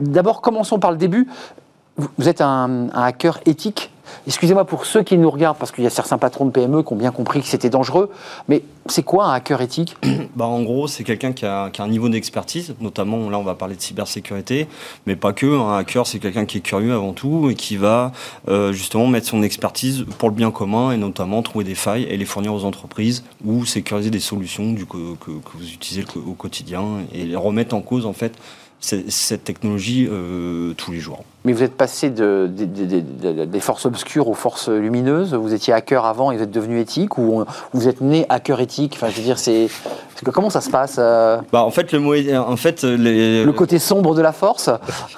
[0.00, 1.28] D'abord, commençons par le début.
[1.96, 3.90] Vous êtes un hacker éthique
[4.26, 6.92] Excusez-moi pour ceux qui nous regardent, parce qu'il y a certains patrons de PME qui
[6.92, 8.10] ont bien compris que c'était dangereux,
[8.48, 9.96] mais c'est quoi un hacker éthique?
[10.36, 13.74] Bah, En gros, c'est quelqu'un qui a, un niveau d'expertise, notamment là on va parler
[13.74, 14.68] de cybersécurité,
[15.06, 15.46] mais pas que.
[15.46, 18.12] Un hacker, c'est quelqu'un qui est curieux avant tout et qui va
[18.48, 22.16] euh, justement mettre son expertise pour le bien commun et notamment trouver des failles et
[22.16, 27.36] les fournir aux entreprises ou sécuriser des solutions que vous utilisez au quotidien et les
[27.36, 28.32] remettre en cause en fait
[28.86, 31.24] cette technologie euh, tous les jours.
[31.44, 35.34] Mais vous êtes passé de, des forces obscures aux forces lumineuses.
[35.34, 38.94] Vous étiez hacker avant et vous êtes devenu éthique ou vous êtes né hacker éthique?
[38.96, 39.68] Enfin, je veux dire, c'est
[40.32, 41.38] comment ça se passe euh?
[41.52, 44.70] bah, en fait, le mot, en fait, le côté sombre de la force?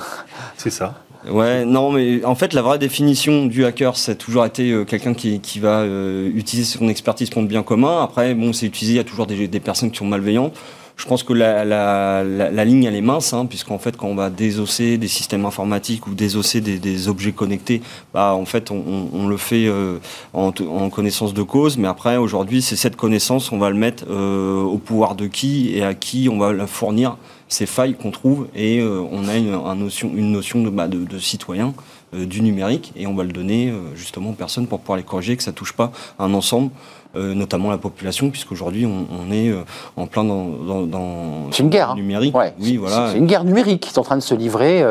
[0.57, 0.95] c'est ça.
[1.29, 5.15] Ouais, non, mais en fait, la vraie définition du hacker, c'est toujours été euh, quelqu'un
[5.15, 8.03] qui, qui, va utiliser son expertise pour le bien commun.
[8.03, 10.55] Après, bon, c'est utilisé, il y a toujours des, des personnes qui sont malveillantes.
[10.99, 14.17] Je pense que la, la, la, ligne, elle est mince, hein, puisqu'en fait, quand on
[14.17, 17.83] va désosser des systèmes informatiques ou désosser des, des objets connectés,
[18.13, 19.99] bah, en fait, on, on le fait euh,
[20.35, 21.79] en, en, connaissance de cause.
[21.79, 25.73] Mais après, aujourd'hui, c'est cette connaissance, on va le mettre euh, au pouvoir de qui
[25.77, 28.49] et à qui on va la fournir ces failles qu'on trouve.
[28.57, 31.75] Et euh, on a une, notion, une notion de, bah, de, de citoyen
[32.15, 35.43] du numérique et on va le donner justement aux personnes pour pouvoir les corriger, que
[35.43, 36.98] ça touche pas un ensemble euh,
[37.35, 39.63] notamment la population, puisqu'aujourd'hui on, on est euh,
[39.97, 41.95] en plein dans, dans, dans une guerre hein.
[41.97, 42.35] numérique.
[42.61, 43.11] Oui, voilà.
[43.13, 44.83] C'est une guerre numérique qui est en train de se livrer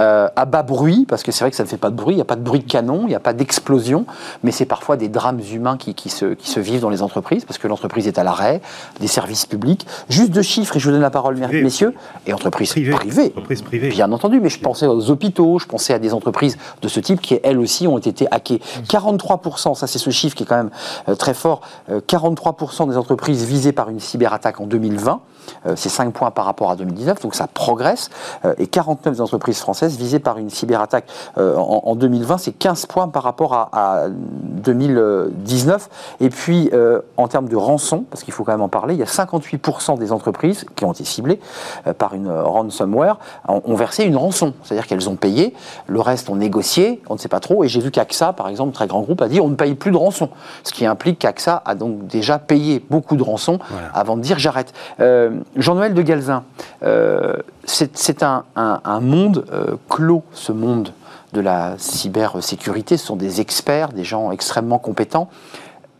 [0.00, 2.14] euh, à bas bruit, parce que c'est vrai que ça ne fait pas de bruit,
[2.14, 4.06] il n'y a pas de bruit de canon, il n'y a pas d'explosion,
[4.42, 7.44] mais c'est parfois des drames humains qui, qui, se, qui se vivent dans les entreprises,
[7.44, 8.60] parce que l'entreprise est à l'arrêt,
[9.00, 9.86] des services publics.
[10.08, 11.94] Juste deux chiffres, et je vous donne la parole, messieurs,
[12.26, 13.30] et entreprises privées.
[13.30, 13.88] privées.
[13.88, 17.20] Bien entendu, mais je pensais aux hôpitaux, je pensais à des entreprises de ce type
[17.20, 18.60] qui, elles aussi, ont été hackées.
[18.88, 20.70] 43%, ça c'est ce chiffre qui est quand même
[21.16, 25.20] très fort, 43% euh, des entreprises visées par une cyberattaque en 2020.
[25.66, 28.10] Euh, c'est 5 points par rapport à 2019, donc ça progresse.
[28.44, 33.22] Euh, et 49 entreprises françaises visées par une cyberattaque en, 2020, c'est 15 points par
[33.22, 35.88] rapport à, 2019.
[36.20, 36.70] Et puis,
[37.16, 39.98] en termes de rançon, parce qu'il faut quand même en parler, il y a 58%
[39.98, 41.40] des entreprises qui ont été ciblées
[41.98, 44.54] par une ransomware ont, versé une rançon.
[44.62, 45.54] C'est-à-dire qu'elles ont payé,
[45.86, 47.64] le reste ont négocié, on ne sait pas trop.
[47.64, 49.90] Et j'ai vu qu'AXA, par exemple, très grand groupe, a dit on ne paye plus
[49.90, 50.30] de rançon.
[50.62, 53.58] Ce qui implique qu'AXA a donc déjà payé beaucoup de rançons
[53.92, 54.72] avant de dire j'arrête.
[55.00, 56.44] Euh, Jean-Noël de Galzin,
[56.82, 58.44] euh, c'est un,
[59.00, 60.90] monde euh, clos, ce monde
[61.32, 62.96] de la cybersécurité.
[62.96, 65.28] Ce sont des experts, des gens extrêmement compétents.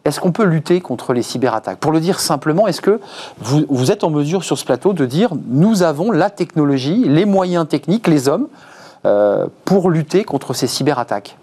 [0.04, 1.78] Est-ce qu'on peut lutter contre les cyberattaques?
[1.78, 3.00] Pour le dire simplement, est-ce que
[3.38, 7.66] vous, êtes en mesure sur ce plateau de dire nous avons la technologie, les moyens
[7.66, 8.48] techniques, les hommes,
[9.64, 11.38] pour lutter contre ces cyberattaques?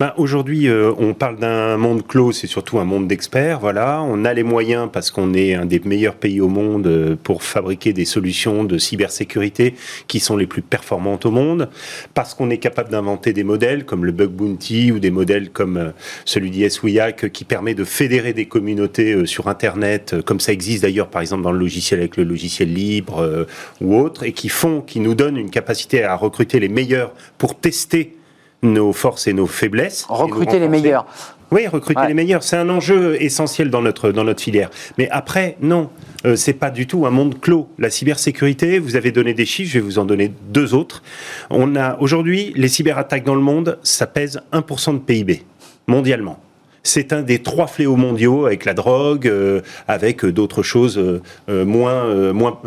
[0.00, 3.60] Ben, Aujourd'hui, euh, on parle d'un monde clos, c'est surtout un monde d'experts.
[3.60, 7.16] Voilà, on a les moyens parce qu'on est un des meilleurs pays au monde euh,
[7.22, 9.74] pour fabriquer des solutions de cybersécurité
[10.08, 11.68] qui sont les plus performantes au monde,
[12.14, 15.76] parce qu'on est capable d'inventer des modèles comme le bug bounty ou des modèles comme
[15.76, 15.90] euh,
[16.24, 21.22] celui d'ISWIAC qui permet de fédérer des communautés sur Internet, comme ça existe d'ailleurs par
[21.22, 23.46] exemple dans le logiciel avec le logiciel libre
[23.80, 27.58] ou autre, et qui font, qui nous donnent une capacité à recruter les meilleurs pour
[27.58, 28.16] tester
[28.64, 30.06] nos forces et nos faiblesses.
[30.08, 31.06] Recruter les meilleurs.
[31.50, 34.70] Oui, recruter les meilleurs, c'est un enjeu essentiel dans notre, dans notre filière.
[34.98, 35.90] Mais après, non,
[36.26, 37.68] euh, c'est pas du tout un monde clos.
[37.78, 41.02] La cybersécurité, vous avez donné des chiffres, je vais vous en donner deux autres.
[41.50, 45.42] On a aujourd'hui les cyberattaques dans le monde, ça pèse 1% de PIB
[45.86, 46.40] mondialement.
[46.82, 52.32] C'est un des trois fléaux mondiaux avec la drogue, euh, avec d'autres choses euh, moins,
[52.32, 52.60] moins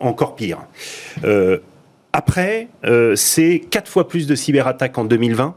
[0.00, 0.60] encore pires.
[2.12, 5.54] Après, euh, c'est quatre fois plus de cyberattaques en 2020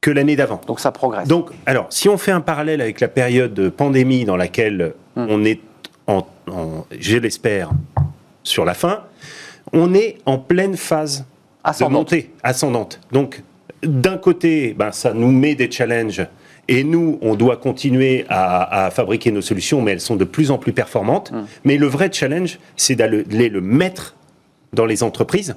[0.00, 0.60] que l'année d'avant.
[0.66, 1.28] Donc ça progresse.
[1.28, 5.26] Donc, alors, si on fait un parallèle avec la période de pandémie dans laquelle Hmm.
[5.28, 5.60] on est,
[6.06, 7.70] en, en- je l'espère,
[8.42, 9.02] sur la fin,
[9.74, 11.26] on est en pleine phase
[11.64, 11.90] Ascendante.
[11.90, 12.98] de montée ascendante.
[13.12, 13.42] Donc,
[13.82, 16.26] d'un côté, ben, ça nous met des challenges.
[16.68, 20.50] Et nous, on doit continuer à, à fabriquer nos solutions, mais elles sont de plus
[20.50, 21.30] en plus performantes.
[21.30, 21.44] Hmm.
[21.64, 24.16] Mais le vrai challenge, c'est d'aller le mettre
[24.72, 25.56] dans les entreprises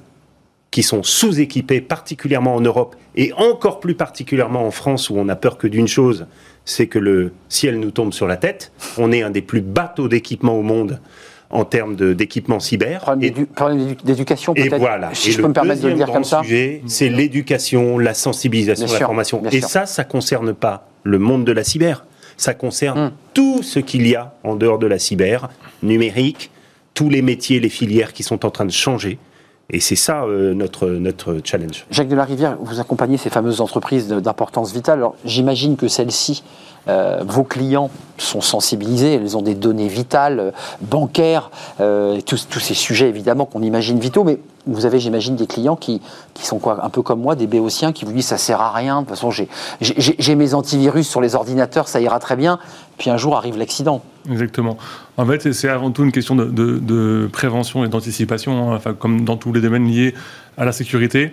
[0.70, 5.36] qui sont sous-équipées, particulièrement en Europe et encore plus particulièrement en France, où on a
[5.36, 6.26] peur que d'une chose,
[6.64, 8.72] c'est que le ciel nous tombe sur la tête.
[8.98, 11.00] On est un des plus bateaux d'équipement au monde
[11.48, 13.00] en termes d'équipement cyber.
[13.00, 14.80] Problème Et- d'édu- problème d'édu- d'éducation et peut-être.
[14.80, 15.14] voilà.
[15.14, 16.42] Si Et je le peux me permettre de le deuxième dire comme grand ça.
[16.42, 19.42] sujet, c'est l'éducation, la sensibilisation, Bien la sûr, formation.
[19.50, 19.68] Et sûr.
[19.68, 22.04] ça, ça concerne pas le monde de la cyber.
[22.36, 23.10] Ça concerne Hum.
[23.32, 25.48] tout ce qu'il y a en dehors de la cyber,
[25.82, 26.50] numérique,
[26.96, 29.18] tous les métiers, les filières qui sont en train de changer.
[29.70, 31.84] Et c'est ça euh, notre, challenge.
[31.90, 35.04] Jacques Delarivière, vous accompagnez ces fameuses entreprises de- d'importance vitale.
[35.24, 36.42] J'imagine que celles-ci,
[36.88, 42.74] euh, vos clients sont sensibilisés, elles ont des données vitales, euh, bancaires, euh, tous, ces
[42.74, 46.00] sujets évidemment qu'on imagine vitaux, mais vous avez, j'imagine, des clients qui,
[46.34, 48.72] qui sont quoi, un peu comme moi, des béotiens, qui vous disent ça sert à
[48.72, 52.58] rien, de toute façon j'ai- mes antivirus sur les ordinateurs, ça ira très bien,
[52.98, 54.02] puis un jour arrive l'accident.
[54.30, 54.76] Exactement.
[55.18, 59.36] En fait, c'est- avant tout une question de prévention et d'anticipation, hein, enfin, comme dans
[59.36, 60.14] tous les domaines liés
[60.56, 61.32] à la sécurité.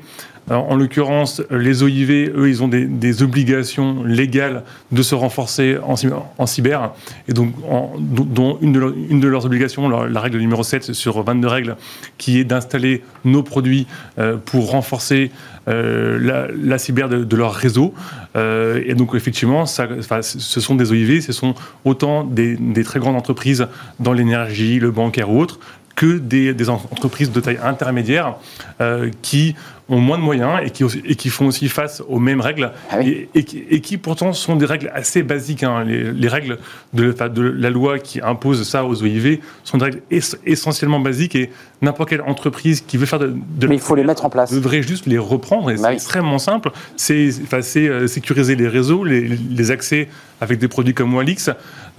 [0.50, 6.10] En l'occurrence, les OIV, eux, ils ont des, obligations légales de se renforcer en, cy-
[6.38, 6.92] en cyber.
[7.30, 7.54] Et donc,
[7.98, 11.78] dont une de, leurs- obligations, la règle numéro 7 sur 22 règles,
[12.18, 13.88] qui est d'installer nos produits
[14.20, 15.32] euh, pour renforcer
[15.70, 17.94] euh, la, cyber de, leur réseau.
[18.36, 21.56] Euh, et donc, effectivement, ce sont des OIV, ce sont
[21.86, 23.68] autant des, des très grandes entreprises
[24.02, 25.60] dans l'énergie, le bancaire ou autre,
[25.96, 28.36] que des, des en- entreprises de taille intermédiaire
[28.82, 29.56] euh, qui
[29.90, 32.72] ont moins de moyens et qui, aussi- et qui font aussi face aux mêmes règles
[32.90, 33.28] Ah oui.
[33.36, 35.62] et, et qui, et qui pourtant sont des règles assez basiques.
[35.64, 35.84] hein.
[35.84, 36.58] Les, les règles
[36.94, 41.52] de, la loi qui impose ça aux OIV sont des règles ess- essentiellement basiques et
[41.84, 44.52] n'importe quelle entreprise qui veut faire de, de Mais il faut les mettre en place.
[44.52, 45.94] devrait juste les reprendre et Bah c'est oui.
[45.96, 46.72] extrêmement simple.
[46.96, 50.08] C'est enfin, c'est, euh, sécuriser les réseaux, les, les accès
[50.42, 51.50] avec des produits comme Walix,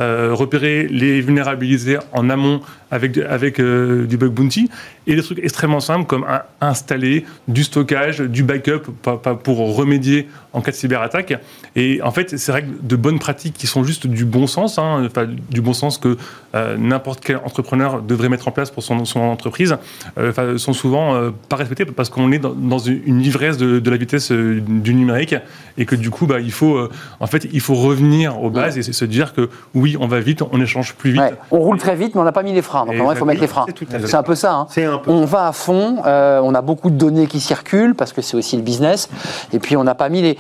[0.00, 4.68] euh, repérer les vulnérabilités en amont avec, avec euh, du bug bounty
[5.06, 9.74] et des trucs extrêmement simples comme un- installer du stockage, du backup pas- pas pour
[9.76, 11.34] remédier en cas de cyberattaque.
[11.74, 15.04] Et en fait, ces règles de bonnes pratiques qui sont juste du bon sens, hein,
[15.06, 16.16] enfin, du bon sens que
[16.54, 19.73] euh, n'importe quel entrepreneur devrait mettre en place pour son, son entreprise,
[20.18, 23.90] euh, sont souvent euh, pas respectées parce qu'on est dans, dans une ivresse de, de
[23.90, 25.34] la vitesse euh, du numérique
[25.78, 28.78] et que du coup, bah, il faut, euh, en fait, il faut revenir aux bases
[28.78, 31.20] et se- dire que oui, on va vite, on échange plus vite.
[31.20, 32.87] Ouais, on roule très vite, mais on n'a pas mis les freins.
[32.87, 33.66] Donc, il faut mettre les freins.
[34.06, 34.54] c'est un peu ça.
[34.54, 34.66] hein.
[34.70, 35.10] C'est un peu.
[35.10, 38.37] On va à fond, euh, on a beaucoup de données qui circulent parce que c'est
[38.37, 39.08] aussi le business.
[39.52, 40.34] Et puis on n'a pas mis les.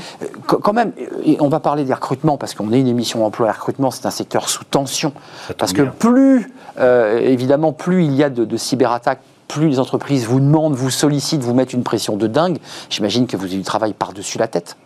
[0.48, 0.92] qu- Quand même,
[1.40, 4.10] on va parler des recrutements parce qu'on est une émission emploi et recrutement, c'est un
[4.10, 5.12] secteur sous tension.
[5.58, 10.26] Parce que plus, euh, évidemment, plus il y a de, de cyberattaques, plus les entreprises
[10.26, 12.58] vous demandent, vous sollicitent, vous mettent une pression de dingue.
[12.90, 14.76] J'imagine que vous avez du travail par-dessus la tête.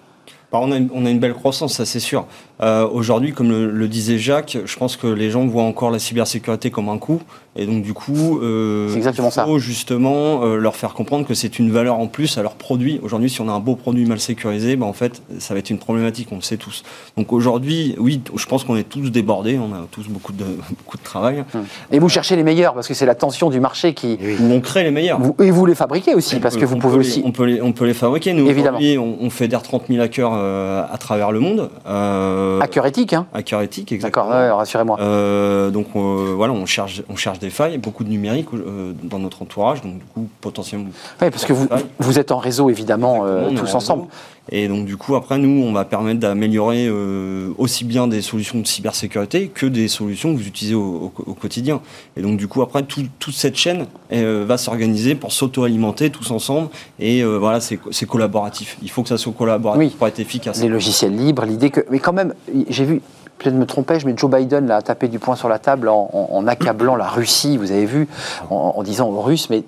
[0.50, 2.26] Bah, on, a une, on a une belle croissance, ça c'est sûr.
[2.60, 5.98] Euh, Aujourd'hui, comme le, le disait Jacques, je pense que les gens voient encore la
[5.98, 7.20] cybersécurité comme un coût.
[7.60, 11.58] Et donc, du coup, euh, exactement il faut justement euh, leur faire comprendre que c'est
[11.58, 13.00] une valeur en plus à leur produit.
[13.02, 15.70] Aujourd'hui, si on a un beau produit mal sécurisé, bah, en fait, ça va être
[15.70, 16.84] une problématique, on le sait tous.
[17.16, 20.44] Donc aujourd'hui, oui, je pense qu'on est tous débordés, on a tous beaucoup de,
[20.78, 21.42] beaucoup de travail.
[21.90, 24.18] Et vous cherchez les meilleurs parce que c'est la tension du marché qui.
[24.22, 24.36] Oui.
[24.40, 25.20] On crée les meilleurs.
[25.20, 27.22] Vous- et vous les fabriquez aussi parce que vous on pouvez peut les- aussi.
[27.24, 28.34] on, peut les, on peut les fabriquer.
[28.34, 28.78] Nous, Évidemment.
[28.80, 31.70] on, on fédère 30 000 hackers euh, à travers le monde.
[31.88, 34.28] Euh, Hacker éthique, hein D'accord, exactement.
[34.30, 34.98] ouais, rassurez-moi.
[35.00, 39.18] Euh, donc euh, voilà, on cherche, on cherche des failles, beaucoup de numérique euh, dans
[39.18, 40.90] notre entourage, donc du coup potentiellement.
[41.20, 43.24] Oui, parce que vous, êtes en réseau, évidemment,
[43.56, 44.06] tous en ensemble.
[44.50, 48.58] Et donc du coup après nous, on va permettre d'améliorer euh, aussi bien des solutions
[48.60, 51.80] de cybersécurité que des solutions que vous utilisez au, au- au quotidien.
[52.16, 56.30] Et donc du coup après tout- toute cette chaîne euh, va s'organiser pour s'auto-alimenter tous
[56.30, 56.68] ensemble.
[56.98, 58.78] Et euh, voilà, c'est collaboratif.
[58.82, 59.94] Il faut que ça soit collaboratif Oui.
[59.98, 60.60] pour être efficace.
[60.62, 61.84] Les logiciels libres, l'idée que.
[61.90, 62.32] Mais quand même,
[62.68, 63.00] j'ai vu,
[63.38, 66.08] peut-être me trompais, mais Joe Biden là, a tapé du poing sur la table en,
[66.12, 68.08] en- en accablant la Russie, vous avez vu,
[68.50, 69.62] en, en disant aux Russes, mais.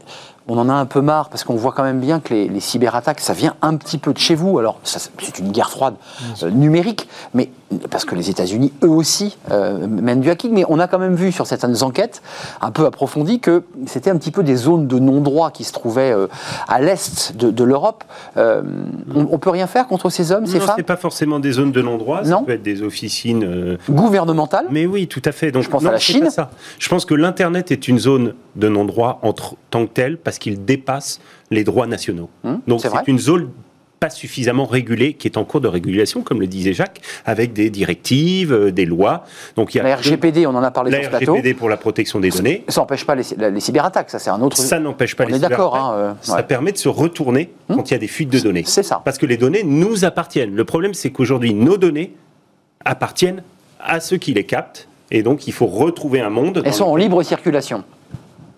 [0.52, 2.58] On en a un peu marre parce qu'on voit quand même bien que les, les
[2.58, 4.58] cyberattaques, ça vient un petit peu de chez vous.
[4.58, 5.94] Alors, c'est une guerre froide
[6.42, 7.50] euh, numérique, mais
[7.90, 10.52] parce que les États-Unis, eux aussi, euh, mènent du hacking.
[10.52, 12.20] Mais on a quand même vu sur certaines enquêtes
[12.60, 16.12] un peu approfondies que c'était un petit peu des zones de non-droit qui se trouvaient
[16.12, 16.26] euh,
[16.68, 18.04] à l'est de, de l'Europe.
[18.36, 18.62] Euh,
[19.14, 21.52] on, on peut rien faire contre ces hommes, ces Non, femmes c'est pas forcément des
[21.52, 22.42] zones de non-droit, ça Non.
[22.44, 23.44] peut être des officines.
[23.44, 24.66] euh, gouvernementales.
[24.70, 25.52] Mais oui, tout à fait.
[25.52, 26.28] Donc, Je pense non, à la Chine.
[26.30, 26.50] ça.
[26.78, 29.32] Je pense que l'Internet est une zone de non-droit en
[29.70, 32.28] tant que telle parce qu'il dépasse les droits nationaux.
[32.44, 33.48] Hum, Donc c'est une zone
[34.00, 37.68] pas suffisamment régulé, qui est en cours de régulation, comme le disait Jacques, avec des
[37.68, 39.24] directives, euh, des lois.
[39.56, 41.26] Donc il y a la RGPD, on en a parlé sur ce plateau.
[41.26, 42.64] La RGPD pour la protection des données.
[42.68, 44.56] Ça n'empêche pas les, les, cyberattaques, ça c'est un autre.
[44.56, 45.76] Ça n'empêche pas on les est d'accord.
[45.76, 48.40] Hein, euh, ça permet de se retourner hum quand il y a des fuites de
[48.40, 48.64] données.
[48.66, 49.02] C'est ça.
[49.04, 50.54] Parce que les données nous appartiennent.
[50.54, 52.14] Le problème, c'est qu'aujourd'hui, nos données
[52.86, 53.42] appartiennent
[53.78, 54.88] à ceux qui les captent.
[55.10, 56.62] Et donc, il faut retrouver un monde.
[56.64, 57.84] Elles sont en libre circulation.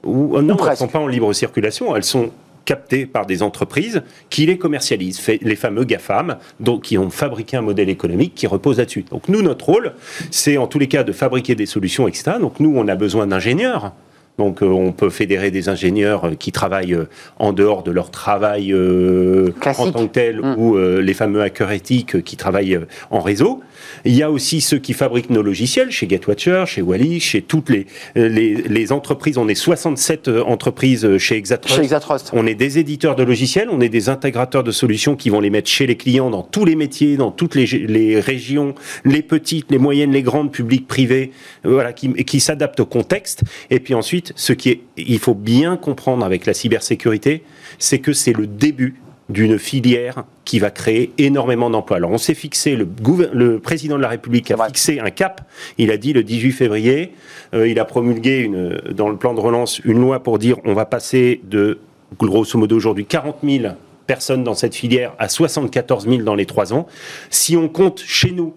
[0.05, 1.97] Ou, euh, non, elles ne sont pas en libre circulation.
[1.97, 2.31] Elles sont
[2.65, 7.63] captées par des entreprises qui les commercialisent, les fameux GAFAM, donc, qui ont fabriqué un
[7.63, 9.05] modèle économique qui repose là-dessus.
[9.11, 9.95] Donc nous, notre rôle,
[10.31, 12.33] c'est en tous les cas de fabriquer des solutions, etc.
[12.41, 13.93] Donc nous, on a besoin d'ingénieurs.
[14.39, 16.99] Donc euh, on peut fédérer des ingénieurs euh, qui travaillent
[17.39, 20.55] en dehors de leur travail en tant que tel, mmh.
[20.59, 22.81] ou les fameux hackers éthiques qui travaillent
[23.11, 23.63] en réseau.
[24.05, 27.71] Il y a aussi ceux qui fabriquent nos logiciels, chez GetWatcher, chez Wally, chez toutes
[27.71, 29.39] les, les, entreprises.
[29.39, 31.77] On est 67 euh, entreprises euh, chez Exatrust.
[31.77, 32.31] chez Exatrust.
[32.33, 35.51] On est des éditeurs de logiciels, on est des intégrateurs de solutions qui vont les
[35.51, 38.75] mettre chez les clients dans tous les métiers, dans toutes les, les régions,
[39.05, 41.31] les petites, les moyennes, les grandes, publiques, privées,
[41.65, 43.43] euh, voilà, qui, qui s'adaptent au contexte.
[43.71, 47.43] Et puis ensuite, ce qui est, il faut bien comprendre avec la cybersécurité,
[47.79, 51.97] c'est que c'est le début d'une filière qui va créer énormément d'emplois.
[51.97, 52.87] Alors on s'est fixé, le,
[53.33, 55.49] le, président de la République a fixé un cap,
[55.79, 57.13] il a dit le 18 février,
[57.55, 60.75] euh, il a promulgué une, dans le plan de relance une loi pour dire on
[60.75, 61.79] va passer de,
[62.19, 63.75] grosso modo aujourd'hui, 40 000
[64.07, 66.87] personnes dans cette filière à 74 000 dans les trois ans.
[67.31, 68.55] Si on compte chez nous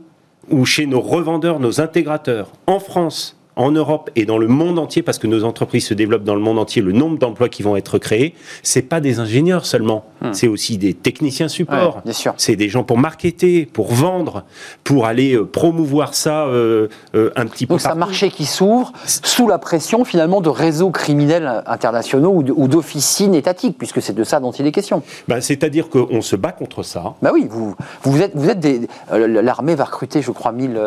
[0.50, 5.02] ou chez nos revendeurs, nos intégrateurs, en France, en Europe et dans le monde entier,
[5.02, 7.76] parce que nos entreprises se développent dans le monde entier, le nombre d'emplois qui vont
[7.76, 10.34] être créés, c'est pas des ingénieurs seulement, hmm.
[10.34, 12.02] c'est aussi des techniciens support.
[12.38, 14.44] c'est des gens pour marketer, pour vendre,
[14.84, 17.74] pour aller euh, promouvoir ça euh, euh, un petit peu.
[17.74, 22.68] Donc c'est un marché qui s'ouvre sous la pression finalement de réseaux criminels internationaux ou
[22.68, 25.02] d'officines étatiques, puisque c'est de ça dont il est question.
[25.28, 27.14] Ben, C'est-à-dire qu'on se bat contre ça.
[27.22, 28.88] Bah oui, vous, vous êtes, vous êtes des.
[29.12, 30.80] L'armée va recruter, je crois, 1000,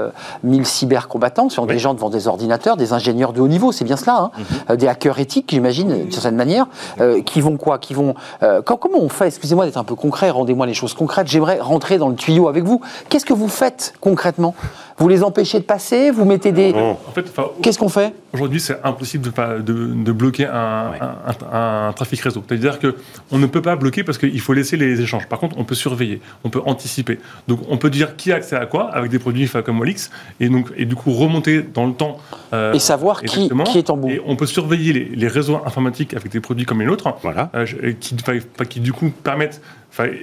[0.45, 3.97] 1000 cybercombattants, sur des gens devant des ordinateurs des ingénieurs de haut niveau, c'est bien
[3.97, 4.31] cela, hein.
[4.69, 4.77] mhm.
[4.77, 6.67] des hackers éthiques, j'imagine, d'une certaine manière,
[7.01, 7.79] euh, qui vont quoi?
[7.79, 11.29] Qui vont euh, comment on fait Excusez-moi d'être un peu concret, rendez-moi les choses concrètes.
[11.29, 12.81] J'aimerais rentrer dans le tuyau avec vous.
[13.09, 14.55] Qu'est-ce que vous faites concrètement?
[14.99, 16.73] Vous les empêchez de passer Vous mettez des.
[16.73, 17.31] En fait,
[17.63, 19.31] Qu'est-ce qu'on fait Aujourd'hui, c'est impossible
[19.65, 20.93] de, de, bloquer un,
[21.51, 22.43] un, trafic réseau.
[22.47, 25.27] C'est-à-dire qu'on ne peut pas bloquer parce qu'il faut laisser les échanges.
[25.27, 27.19] Par contre, on peut surveiller, on peut anticiper.
[27.47, 30.49] Donc, on peut dire qui a accès à quoi avec des produits comme Olix et,
[30.49, 32.19] donc, et du coup remonter dans le temps.
[32.53, 34.09] Euh, et savoir qui, qui, est en bout.
[34.09, 37.51] Et on peut surveiller les, les, réseaux informatiques avec des produits comme les nôtres, voilà.
[37.55, 38.15] Euh, qui,
[38.69, 39.63] qui, du coup permettent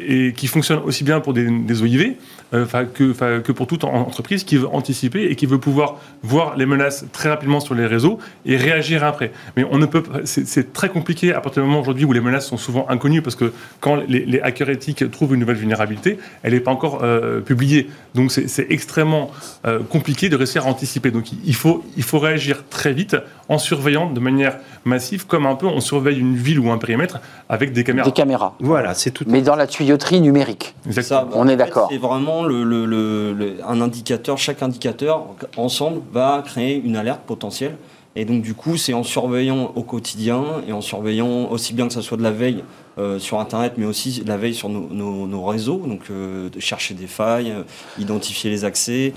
[0.07, 2.15] et qui fonctionne aussi bien pour des, des OIV
[2.51, 7.05] que, que, pour toute entreprise qui veut anticiper et qui veut pouvoir voir les menaces
[7.11, 9.31] très rapidement sur les réseaux et réagir après.
[9.57, 12.47] Mais on ne peut c'est très compliqué à partir du moment aujourd'hui où les menaces
[12.47, 16.59] sont souvent inconnues parce que quand les, hackers éthiques trouvent une nouvelle vulnérabilité, elle n'est
[16.59, 17.89] pas encore euh, publiée.
[18.13, 19.31] Donc c'est extrêmement
[19.65, 21.11] euh, compliqué de réussir à anticiper.
[21.11, 23.15] Donc il faut, il faut réagir très vite
[23.49, 27.19] en surveillant de manière massive, comme un peu on surveille une ville ou un périmètre
[27.49, 28.07] avec des caméras.
[28.07, 28.55] Des caméras.
[28.59, 29.23] Voilà, c'est tout.
[29.27, 30.75] Mais dans la tuyauterie numérique.
[30.89, 31.89] Ça, on est d'accord.
[31.91, 35.25] C'est vraiment un indicateur, chaque indicateur
[35.57, 37.77] ensemble va créer une alerte potentielle.
[38.15, 41.93] Et donc du coup, c'est en surveillant au quotidien et en surveillant aussi bien que
[41.93, 42.63] ce soit de la veille
[42.97, 47.07] euh, sur Internet, mais aussi la veille sur nos, réseaux, donc euh, de chercher des
[47.07, 47.63] failles, euh,
[47.99, 49.11] identifier les accès,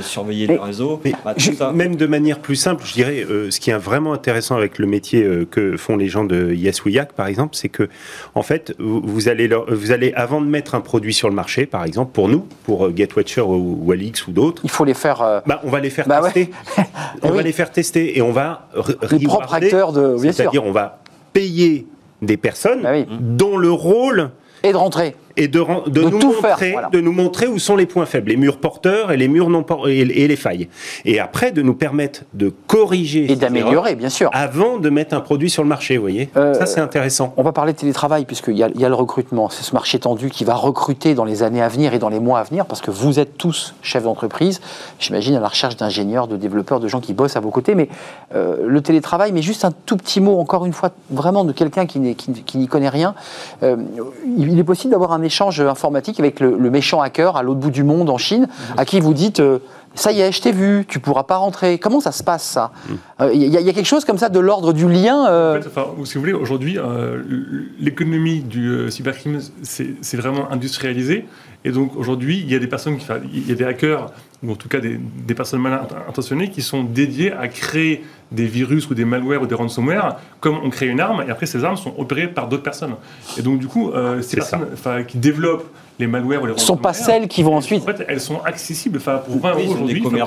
[0.00, 0.98] surveiller les réseaux.
[1.22, 4.86] Bah, même de manière plus simple, je dirais, ce qui est vraiment intéressant avec le
[4.86, 6.82] métier que font les gens de Yes
[7.14, 7.88] par exemple, c'est que,
[8.34, 11.84] en fait, vous, allez vous allez, avant de mettre un produit sur le marché, par
[11.84, 15.42] exemple, pour nous, pour GetWatcher ou, ou Alix ou d'autres, il faut les faire.
[15.46, 16.50] Bah, on va les faire bah tester.
[17.22, 18.68] on va les faire tester et on va.
[19.10, 20.16] Les propres acteurs de.
[20.18, 21.02] C'est-à-dire, on va
[21.32, 21.86] payer
[22.22, 24.30] des personnes bah dont le rôle
[24.62, 28.06] et de rentrer et de, de, nous montrer, de nous montrer où sont les points
[28.06, 30.68] faibles, les murs porteurs et les murs non et, les failles.
[31.04, 35.20] Et après, de nous permettre de corriger et d'améliorer, bien sûr, avant de mettre un
[35.20, 35.96] produit sur le marché.
[35.96, 37.32] Vous voyez, euh, ça c'est intéressant.
[37.36, 39.48] On va parler de télétravail puisqu'il y, a, y a le recrutement.
[39.48, 42.20] C'est ce marché tendu qui va recruter dans les années à venir et dans les
[42.20, 44.60] mois à venir parce que vous êtes tous chefs d'entreprise.
[44.98, 47.74] J'imagine à la recherche d'ingénieurs, de développeurs, de gens qui bossent à vos côtés.
[47.74, 47.88] Mais
[48.34, 51.86] euh, le télétravail, mais juste un tout petit mot encore une fois, vraiment de quelqu'un
[51.86, 53.14] qui n'y connaît rien.
[53.62, 53.76] Euh,
[54.36, 57.84] il est possible d'avoir un échange informatique avec le, méchant hacker à l'autre bout du
[57.84, 59.58] monde en Chine, à qui vous dites euh,
[59.94, 61.78] ça y est, je t'ai vu, tu pourras pas rentrer.
[61.78, 62.98] Comment ça se passe ça Il mhm.
[63.20, 65.26] euh, y, a quelque chose comme ça de l'ordre du lien.
[65.28, 66.78] Euh en fait, si vous voulez, aujourd'hui,
[67.78, 71.26] l'économie du cybercrime, c'est vraiment industrialisé.
[71.64, 74.10] Et donc aujourd'hui, il y a des personnes qui, il y a des hackers
[74.42, 78.46] ou en tout cas des, des, personnes mal intentionnées qui sont dédiées à créer des
[78.46, 81.64] virus ou des malwares ou des ransomware, comme on crée une arme, et après ces
[81.64, 82.96] armes sont opérées par d'autres personnes.
[83.38, 84.66] Et donc du coup, euh, ces personnes
[85.06, 87.82] qui développent les malwares ou les ne sont pas celles qui vont ensuite.
[87.82, 88.98] En fait, elles sont accessibles.
[88.98, 90.22] Pour 20 euros aujourd'hui, vous pouvez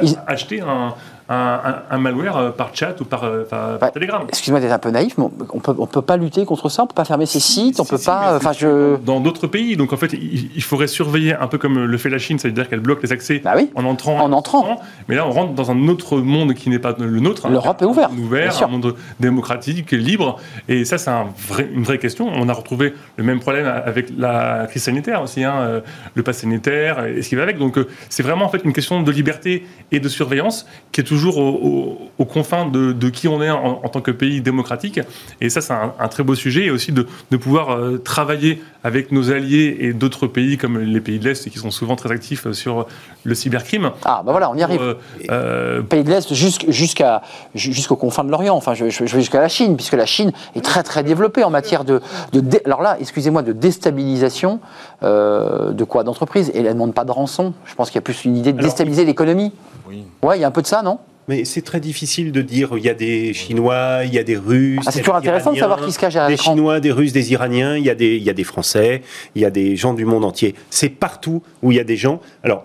[0.00, 0.94] juste acheter un,
[1.30, 4.22] un, malware euh, par chat ou par, euh, par, Telegram.
[4.28, 6.86] Excuse-moi d'être un peu naïf, mais on peut, ne peut pas lutter contre ça, on
[6.86, 8.36] ne peut pas fermer ces sites, on peut pas.
[8.36, 8.96] Enfin, je...
[8.96, 12.18] Dans d'autres pays, donc en fait, il, faudrait surveiller un peu comme le fait la
[12.18, 13.70] Chine, c'est-à-dire qu'elle bloque les accès bah oui.
[13.76, 14.20] en entrant.
[14.20, 14.80] En entrant.
[15.08, 17.48] Mais là, on rentre dans un autre monde qui n'est pas le nôtre.
[17.48, 18.12] L'Europe est ouverte.
[18.18, 22.28] Ouvert, un monde démocratique, libre, et ça, c'est un vrai, une vraie question.
[22.28, 25.80] On a retrouvé le même problème avec la crise sanitaire aussi, hein, euh,
[26.14, 27.58] le pass sanitaire et ce qui va avec.
[27.58, 27.78] Donc,
[28.08, 32.10] c'est vraiment en fait une question de liberté et de surveillance qui est toujours au,
[32.20, 35.00] aux confins de, qui on est en, tant que pays démocratique.
[35.40, 36.66] Et ça, c'est un, très beau sujet.
[36.66, 37.06] Et aussi de,
[37.38, 41.58] pouvoir euh, travailler avec nos alliés et d'autres pays comme les pays de l'Est qui
[41.58, 42.86] sont souvent très actifs sur
[43.24, 43.92] le cybercrime.
[44.04, 44.82] Ah, ben voilà, on y arrive.
[44.82, 44.94] Euh,
[45.30, 47.22] euh, pays de l'Est jusqu'à,
[47.54, 48.54] jusqu'aux confins de l'Orient.
[48.54, 51.84] Enfin, je, vais jusqu'à la Chine, puisque la Chine est très, très développée en matière
[51.84, 52.02] de.
[52.34, 54.60] de alors là, excusez-moi, de déstabilisation
[55.02, 56.04] de quoi?
[56.04, 56.50] D'entreprise.
[56.50, 57.54] Et elle ne demande pas de rançon.
[57.64, 59.52] Je pense qu'il y a plus une idée de déstabiliser l'économie.
[59.88, 60.04] Oui.
[60.22, 60.98] Ouais, il y a un peu de ça, non?
[61.30, 64.36] Mais c'est très difficile de dire il y a des Chinois, il y a des
[64.36, 64.80] Russes.
[64.84, 67.30] Ah, c'est toujours intéressant de savoir qui se cache derrière Des Chinois, des Russes, des
[67.30, 69.02] Iraniens, il y, a des, il y a des Français,
[69.36, 70.56] il y a des gens du monde entier.
[70.70, 72.20] C'est partout où il y a des gens.
[72.42, 72.64] Alors,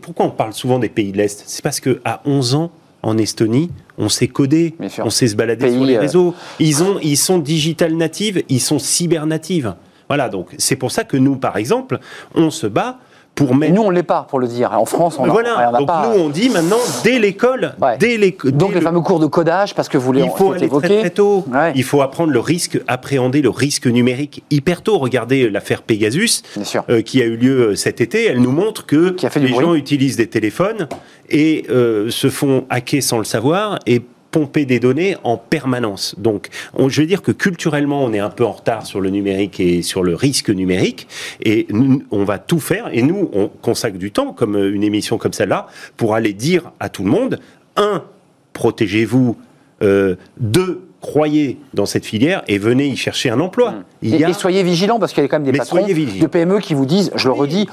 [0.00, 1.44] pourquoi on parle souvent des pays de l'Est?
[1.46, 2.70] C'est parce qu'à 11 ans,
[3.02, 6.34] en Estonie, on sait coder, on sait se balader sur les euh, réseaux.
[6.58, 9.74] Ils, ont, ils sont digital natives, ils sont cyber natives.
[10.08, 11.98] Voilà, donc c'est pour ça que nous, par exemple,
[12.34, 12.98] on se bat
[13.40, 14.72] nous, on ne l'est pas, pour le dire.
[14.72, 15.72] En France, on voilà.
[15.78, 19.88] donc nous, on dit maintenant, dès l'école, dès Donc les fameux cours de codage, parce
[19.88, 21.44] que vous Il faut aller très, très tôt.
[21.74, 24.98] Il faut apprendre le risque, appréhender le risque numérique hyper tôt.
[24.98, 26.42] Regardez l'affaire Pegasus,
[26.88, 28.26] euh, qui a eu lieu euh, cet été.
[28.26, 30.88] Elle nous montre que les gens utilisent des téléphones
[31.28, 34.02] et euh, se font hacker sans le savoir et
[34.36, 36.14] pomper des données en permanence.
[36.18, 39.60] Donc, je veux dire que culturellement, on est un peu en retard sur le numérique
[39.60, 41.08] et sur le risque numérique,
[41.42, 41.66] et
[42.10, 45.68] on va tout faire, et nous, on consacre du temps, comme une émission comme celle-là,
[45.96, 47.40] pour aller dire à tout le monde,
[47.76, 48.04] un,
[48.52, 49.38] protégez-vous,
[49.82, 53.70] euh, deux, croyez dans cette filière et venez y chercher un emploi.
[53.70, 53.84] Mmh.
[54.02, 56.74] Il et, soyez vigilants parce qu'il y a quand même des patrons de PME qui
[56.74, 57.68] vous disent, je le redis,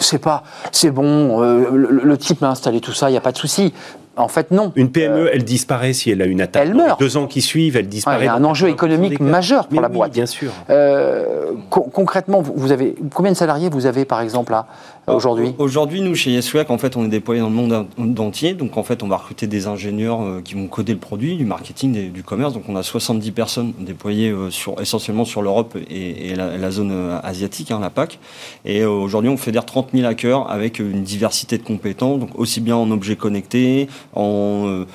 [0.00, 3.32] c'est pas, c'est bon, euh, le, type m'a installé tout ça, il n'y a pas
[3.32, 3.72] de souci.
[4.18, 4.72] En fait, non.
[4.74, 6.64] Une PME, euh, elle disparaît si elle a une attaque.
[6.66, 6.98] Elle meurt.
[6.98, 8.22] deux ans qui suivent, elle disparaît.
[8.22, 10.12] il y a un enjeu économique majeur pour la boîte.
[10.12, 10.52] bien sûr.
[10.70, 14.66] Euh, concrètement, vous avez combien de salariés vous avez par exemple là
[15.06, 18.54] aujourd'hui Aujourd'hui, nous chez YesWack, en fait, on est déployé dans le monde entier.
[18.54, 22.12] Donc en fait, on va recruter des ingénieurs qui vont coder le produit, du marketing,
[22.12, 22.52] du commerce.
[22.52, 27.78] Donc on a 70 personnes déployées sur, essentiellement sur l'Europe et, la, zone asiatique, hein,
[27.80, 28.18] la PAC.
[28.64, 32.76] Et aujourd'hui, on fédère 30 000 hackers avec une diversité de compétences, donc aussi bien
[32.76, 34.86] en objets connectés, en, euh,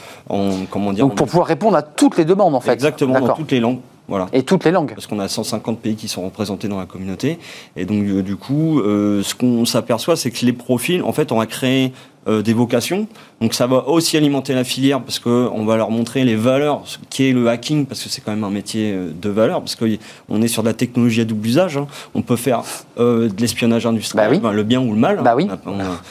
[0.69, 1.05] comment dire.
[1.05, 2.71] Donc pour pouvoir répondre à toutes les demandes en fait.
[2.71, 3.79] Exactement, dans toutes les langues.
[4.07, 4.27] Voilà.
[4.33, 4.93] Et toutes les langues.
[4.93, 7.39] Parce qu'on a 150 pays qui sont représentés dans la communauté.
[7.77, 11.31] Et donc, euh, du coup, euh, ce qu'on s'aperçoit, c'est que les profils, en fait,
[11.31, 11.93] on a créé
[12.27, 13.07] des vocations.
[13.41, 16.97] Donc ça va aussi alimenter la filière parce qu'on va leur montrer les valeurs, ce
[17.09, 20.41] qui est le hacking, parce que c'est quand même un métier de valeur, parce qu'on
[20.41, 21.77] est sur de la technologie à double usage.
[21.77, 21.87] Hein.
[22.15, 22.63] On peut faire
[22.97, 25.19] de l'espionnage industriel, bah le bien ou le mal.
[25.23, 25.49] Bah oui.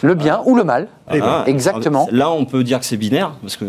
[0.02, 0.88] le bien ou le mal.
[1.20, 2.08] Ah, Exactement.
[2.10, 3.64] Là, on peut dire que c'est binaire, parce que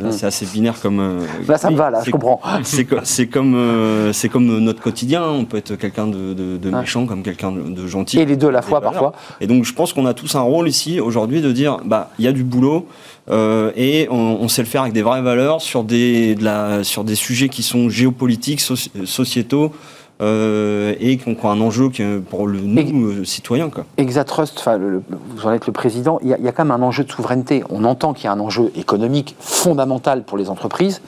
[0.00, 0.12] là, hmm.
[0.12, 1.00] c'est assez binaire comme.
[1.00, 2.40] Euh, là, ça me va, là, je comprends.
[3.04, 5.24] C'est comme, euh, c'est comme notre quotidien.
[5.24, 8.18] On peut être quelqu'un de, méchant comme quelqu'un de, gentil.
[8.18, 9.12] Et les deux à la fois, parfois.
[9.40, 12.24] Et donc, je pense qu'on a tous un rôle ici, aujourd'hui, de dire bah, il
[12.24, 12.86] y a du boulot.
[13.30, 17.04] Euh, et on, sait le faire avec des vraies valeurs sur des, de la, sur
[17.04, 19.72] des sujets qui sont géopolitiques, sociétaux,
[20.20, 21.90] euh, et qui ont un enjeu
[22.28, 23.70] pour le, nous, euh, citoyens.
[23.70, 23.84] Quoi.
[23.96, 27.64] Exatrust, vous en êtes le président, il y, a, quand même un enjeu de souveraineté.
[27.70, 31.00] On entend qu'il y a un enjeu économique fondamental pour les entreprises.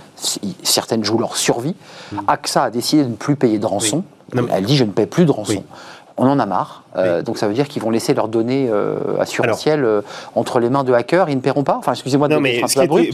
[0.63, 1.75] Certaines jouent leur survie.
[2.13, 2.19] Mm.
[2.27, 4.05] AXA a décidé de ne plus payer de rançon.
[4.51, 5.63] Elle dit je ne paie plus de rançon
[6.17, 6.85] on en a marre.
[6.97, 10.01] Euh, donc ça veut dire qu'ils vont laisser leurs données euh, assurantielles euh,
[10.35, 11.29] entre les mains de hackers.
[11.29, 11.77] Ils ne paieront pas.
[11.77, 12.63] Enfin, excusez-moi de non, mais,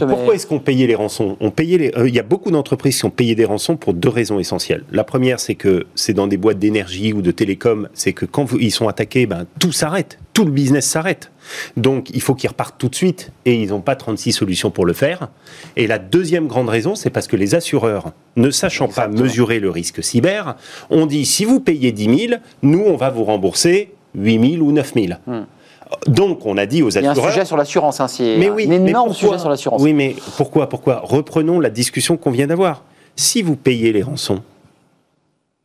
[0.07, 1.37] Pourquoi est-ce qu'on payait les rançons?
[1.41, 1.91] On payait les.
[2.05, 4.83] Il y a beaucoup d'entreprises qui ont payé des rançons pour deux raisons essentielles.
[4.91, 8.47] La première, c'est que c'est dans des boîtes d'énergie ou de télécom, c'est que quand
[8.59, 11.29] ils sont attaqués, ben tout s'arrête, tout le business s'arrête.
[11.77, 14.85] Donc il faut qu'ils repartent tout de suite et ils n'ont pas 36 solutions pour
[14.85, 15.29] le faire.
[15.75, 19.69] Et la deuxième grande raison, c'est parce que les assureurs, ne sachant pas mesurer le
[19.69, 20.55] risque cyber,
[20.89, 24.71] ont dit si vous payez 10 000, nous on va vous rembourser 8 000 ou
[24.71, 25.07] 9 000.
[25.25, 25.43] Hmm.
[26.07, 27.15] Donc, on a dit aux assureurs.
[27.15, 29.81] Il y a un sujet sur l'assurance, hein, mais oui, énorme sujet sur l'assurance.
[29.81, 32.83] Oui, mais pourquoi, pourquoi Reprenons la discussion qu'on vient d'avoir.
[33.15, 34.41] Si vous payez les rançons,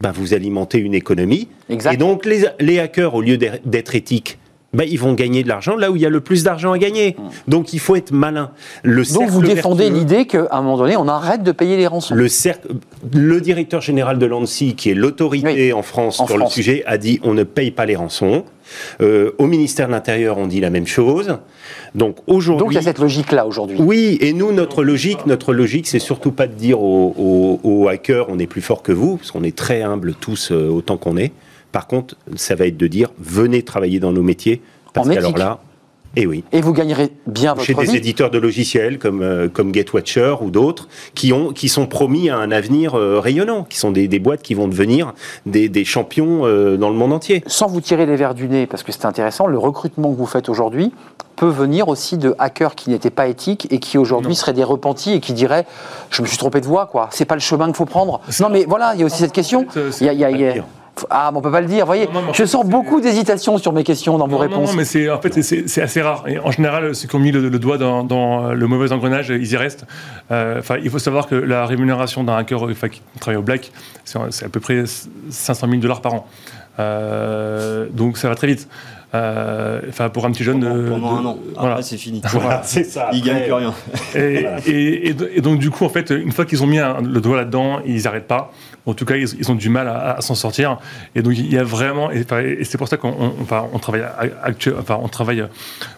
[0.00, 1.48] ben, vous alimentez une économie.
[1.70, 1.94] Exact.
[1.94, 4.38] Et donc, les, les hackers, au lieu d'être éthiques,
[4.74, 6.78] ben, ils vont gagner de l'argent là où il y a le plus d'argent à
[6.78, 7.16] gagner.
[7.46, 8.50] Donc, il faut être malin.
[8.82, 12.14] Le Donc vous défendez l'idée qu'à un moment donné, on arrête de payer les rançons.
[12.14, 12.68] Le, cercle,
[13.14, 16.50] le directeur général de l'ANSI, qui est l'autorité Oui, en France en sur France.
[16.50, 18.44] le sujet, a dit on ne paye pas les rançons.
[19.00, 21.38] Euh, au ministère de l'Intérieur, on dit la même chose.
[21.94, 22.64] Donc aujourd'hui.
[22.66, 23.78] Donc il y a cette logique-là aujourd'hui.
[23.80, 27.88] Oui, et nous, notre logique, notre logique, c'est surtout pas de dire aux, aux- aux
[27.88, 30.98] hackers on est plus fort que vous, parce qu'on est très humbles tous euh, autant
[30.98, 31.32] qu'on est.
[31.72, 34.62] Par contre, ça va être de dire venez travailler dans nos métiers,
[34.94, 35.58] parce qu'alors là,
[36.16, 36.42] eh oui.
[36.52, 37.98] Et vous gagnerez bien Chez votre des vie.
[37.98, 42.38] éditeurs de logiciels comme, euh, comme GetWatcher ou d'autres, qui, ont, qui sont promis à
[42.38, 45.12] un avenir euh, rayonnant, qui sont des, des boîtes qui vont devenir
[45.44, 47.44] des, des champions euh, dans le monde entier.
[47.46, 50.26] Sans vous tirer les verres du nez, parce que c'est intéressant, le recrutement que vous
[50.26, 50.92] faites aujourd'hui
[51.36, 55.12] peut venir aussi de hackers qui n'étaient pas éthiques et qui aujourd'hui seraient des repentis
[55.12, 55.66] et qui diraient
[56.10, 57.10] je me suis trompé de voie quoi.
[57.12, 58.20] C'est pas le chemin qu'il faut prendre.
[58.40, 59.66] Non mais voilà, il y a aussi cette question.
[59.68, 60.64] En fait, Il y a- il y a-
[61.10, 61.86] Ah, mais on peut pas le dire.
[61.86, 64.38] Voyez, Non, non, mais en je sens beaucoup d'hésitation sur mes questions dans vos Non,
[64.38, 64.70] réponses.
[64.70, 66.24] Non, mais c'est en fait c'est- assez rare.
[66.26, 69.28] Et en général, ceux qui ont mis le, le doigt dans, dans le mauvais engrenage,
[69.30, 69.84] ils y restent.
[70.30, 73.70] Euh, Enfin, il faut savoir que la rémunération d'un hacker enfin, qui travaille au black,
[74.04, 74.84] c'est à peu près
[75.30, 76.26] 500 000 dollars par an.
[76.88, 78.68] Euh, donc ça va très vite.
[79.14, 80.60] Euh, Enfin, pour un petit jeune.
[80.60, 81.38] Pendant, de- pendant de- un an.
[81.52, 81.82] Après, voilà.
[81.82, 82.20] c'est fini.
[82.32, 82.60] Voilà.
[82.64, 83.08] c'est ça.
[83.12, 83.74] Ils gagnent plus rien.
[84.14, 87.00] Et, et- et- et donc, du coup, en fait, une fois qu'ils ont mis un-
[87.00, 88.52] le doigt là-dedans, ils n'arrêtent pas.
[88.88, 90.78] En tout cas, ils, ont du mal à, s'en sortir.
[91.14, 92.10] Et donc, il y a vraiment.
[92.10, 92.24] Et,
[92.64, 93.32] c'est pour ça qu'on
[93.80, 94.04] travaille,
[94.78, 95.44] enfin, on travaille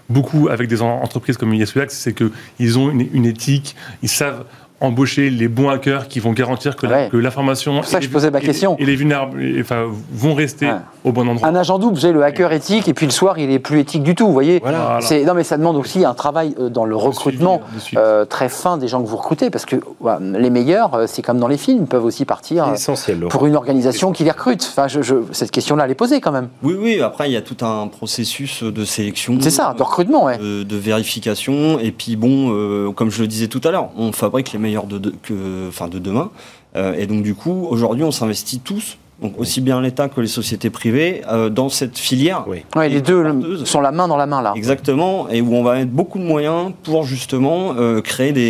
[0.08, 4.44] beaucoup avec des en- entreprises comme YesWeLax, c'est qu'ils ont une, une éthique, ils savent
[4.80, 7.08] embaucher les bons hackers qui vont garantir que Ouais.
[7.12, 8.76] l'information C'est pour ça que et je les- posais ma et- question.
[8.78, 10.72] et les vulnérables et, enfin, vont rester Ouais.
[11.04, 11.46] au bon endroit.
[11.48, 13.78] Un agent double, vous savez, le hacker éthique, et puis le soir, il est plus
[13.80, 14.60] éthique du tout, vous voyez.
[14.60, 14.78] Voilà.
[14.78, 15.00] Voilà.
[15.02, 18.02] C'est- Non, mais ça demande aussi un travail euh, dans le recrutement suivi, de suivi.
[18.02, 19.76] euh, très fin des gens que vous recrutez, parce que
[20.20, 23.20] les meilleurs, euh, c'est comme dans les films, peuvent aussi partir essentiel.
[23.28, 24.66] Pour une organisation qui les recrute.
[24.70, 26.48] Enfin, je, je- cette question-là, elle est posée quand même.
[26.62, 29.36] Oui, oui, après, il y a tout un processus de sélection.
[29.40, 30.38] C'est ça, de recrutement, ouais.
[30.38, 31.78] de, de vérification.
[31.80, 34.69] Et puis bon, euh, comme je le disais tout à l'heure, on fabrique les meilleurs
[34.86, 36.30] de, que, enfin, de demain.
[36.76, 40.26] Euh, et donc du coup, aujourd'hui, on s'investit tous, donc aussi bien l'État que les
[40.26, 42.44] sociétés privées, euh, dans cette filière.
[42.48, 42.64] Oui.
[42.76, 43.24] Ouais, les deux
[43.64, 44.52] sont la main dans la main, là.
[44.56, 48.40] Exactement, et où on va mettre beaucoup de moyens pour justement euh, créer des,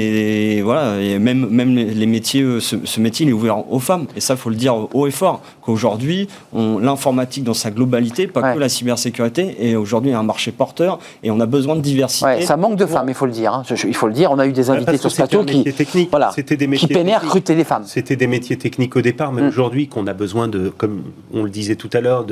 [0.57, 3.79] des- voilà, et même même les, métiers, euh, ce, ce métier il est ouvert aux
[3.81, 8.41] femmes, et ça faut le dire haut et fort qu'aujourd'hui l'informatique dans sa globalité, pas
[8.41, 8.55] Ouais.
[8.55, 12.25] que la cybersécurité, est aujourd'hui un marché porteur, et on a besoin de diversité.
[12.27, 13.53] Ouais, ça manque de pour- femmes, il faut le dire.
[13.55, 13.63] hein.
[13.69, 14.31] Je- je- Il faut le dire.
[14.31, 15.65] On a eu des Ah, invités sur ce plateau qui,
[16.11, 17.23] voilà, C'était des qui métiers peinaient à techniques.
[17.25, 17.83] recruter des femmes.
[17.87, 19.49] C'était des métiers techniques au départ, mais Mm.
[19.49, 21.03] aujourd'hui qu'on a besoin de, comme
[21.33, 22.27] on le disait tout à l'heure,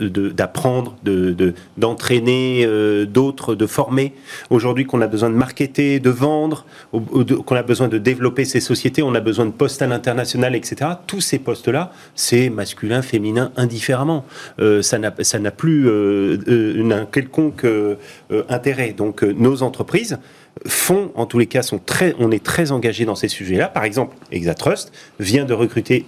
[0.00, 4.14] d'apprendre, de, de- d'entraîner euh, d'autres, de former.
[4.50, 9.02] Aujourd'hui qu'on a besoin de marketer, de vendre, qu'on a besoin de développer ces sociétés,
[9.02, 10.90] on a besoin de postes à l'international, etc.
[11.06, 14.24] Tous ces postes-là, c'est masculin, féminin, indifféremment.
[14.58, 17.66] Euh, ça n'a plus euh, un quelconque
[18.48, 18.92] intérêt.
[18.92, 20.18] Donc nos entreprises
[20.66, 23.68] font, en tous les cas, sont très, on est très engagé dans ces sujets-là.
[23.68, 26.04] Par exemple, Exatrust vient de recruter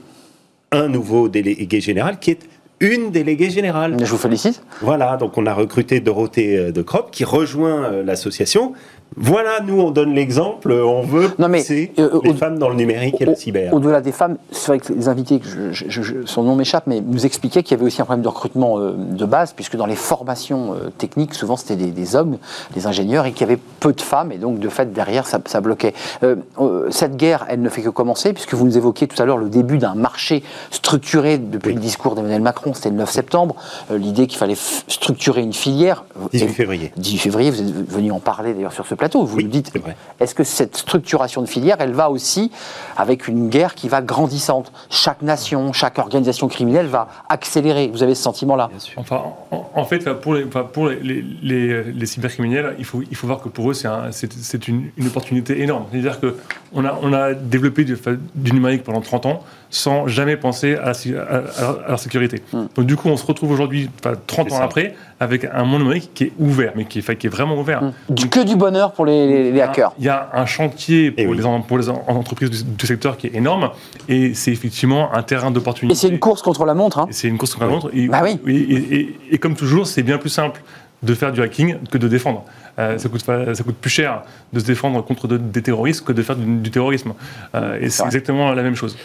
[0.75, 2.41] un nouveau délégué général qui est
[2.81, 3.97] une déléguée générale.
[3.99, 4.63] Je vous félicite.
[4.83, 8.73] Voilà, donc on a recruté Dorothée euh, de Crop qui rejoint euh, l'association.
[9.17, 12.69] Voilà, nous on donne l'exemple, euh, on veut Non, mais, pousser euh, les femmes dans
[12.69, 13.73] le numérique et la cyber.
[13.73, 17.01] Au-delà des femmes, c'est vrai que les invités, je- je- je- son nom m'échappe, mais
[17.01, 19.87] nous expliquaient qu'il y avait aussi un problème de recrutement euh, de base, puisque dans
[19.87, 22.39] les formations euh, techniques, souvent c'était des, des hommes,
[22.75, 25.39] des ingénieurs, et qu'il y avait peu de femmes, et donc de fait derrière ça,
[25.47, 25.95] ça bloquait.
[26.25, 29.27] Euh, euh, cette guerre, elle ne fait que commencer, puisque vous nous évoquiez tout à
[29.27, 30.43] l'heure le début d'un marché
[30.73, 33.55] structuré depuis le discours d'Emmanuel Macron, c'était le 9 septembre,
[33.93, 34.57] euh, l'idée qu'il fallait
[34.89, 36.05] structurer une filière.
[36.33, 36.93] 18 Et- février.
[36.97, 39.25] 18 février, vous êtes venu en parler d'ailleurs sur ce plateau.
[39.25, 39.73] Vous Oui, nous dites,
[40.21, 42.51] est-ce que cette structuration de filière, elle va aussi
[42.97, 44.73] avec une guerre qui va grandissante?
[44.91, 47.89] Chaque nation, chaque organisation criminelle va accélérer.
[47.89, 48.71] Vous avez ce sentiment-là?
[48.97, 53.03] Enfin, en, en fait, pour les, enfin, pour les, les, les- les cybercriminels, il faut,
[53.09, 55.85] il faut voir que pour eux, c'est un- c'est c'est une, une opportunité énorme.
[55.91, 59.43] C'est-à-dire qu'on a, on a développé du numérique pendant 30 ans
[59.75, 62.43] sans jamais penser à à- à- à la sécurité.
[62.53, 64.65] Donc du coup, on se retrouve aujourd'hui, enfin, 30 C'est ans ça.
[64.65, 67.59] après, avec un monde numérique qui est ouvert, mais qui est, enfin, qui est vraiment
[67.59, 67.83] ouvert.
[68.09, 69.93] Du- Que du bonheur pour les, les- les hackers.
[69.99, 71.37] Il y a un chantier pour, Eh oui.
[71.39, 73.71] les, en- pour les en- entreprises du, du secteur qui est énorme,
[74.09, 75.93] et c'est effectivement un terrain d'opportunité.
[75.93, 76.99] Et c'est une course contre la montre.
[77.01, 77.09] hein.
[77.11, 77.91] C'est une course contre la montre.
[77.93, 78.39] Et, Bah oui.
[78.47, 80.63] et, et- et- et comme toujours, c'est bien plus simple
[81.03, 82.45] de faire du hacking que de défendre.
[82.79, 84.23] Euh, ça, coûte, pas- ça coûte plus cher
[84.53, 87.13] de se défendre contre de- des terroristes que de faire du, du terrorisme.
[87.55, 88.97] Euh, et c'est exactement la même chose.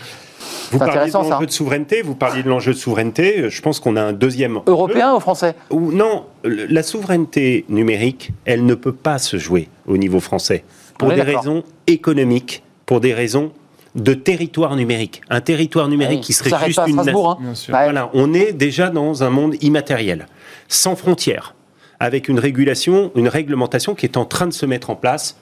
[0.72, 3.96] Vous parliez de l'enjeu de souveraineté, vous parliez de l'enjeu de souveraineté, je pense qu'on
[3.96, 4.60] a un deuxième.
[4.68, 5.56] Européen ou français?
[5.70, 10.64] Ou non, la souveraineté numérique, elle ne peut pas se jouer au niveau français.
[10.98, 13.52] Pour des raisons économiques, pour des raisons
[13.96, 15.22] de territoire numérique.
[15.30, 17.38] Un territoire numérique Ah oui, qui serait juste une Strasbourg, hein.
[17.42, 17.74] Bien sûr.
[17.74, 17.84] Ouais.
[17.86, 20.28] voilà, on est déjà dans un monde immatériel,
[20.68, 21.56] sans frontières,
[22.00, 25.38] avec une régulation, une réglementation qui est en train de se mettre en place.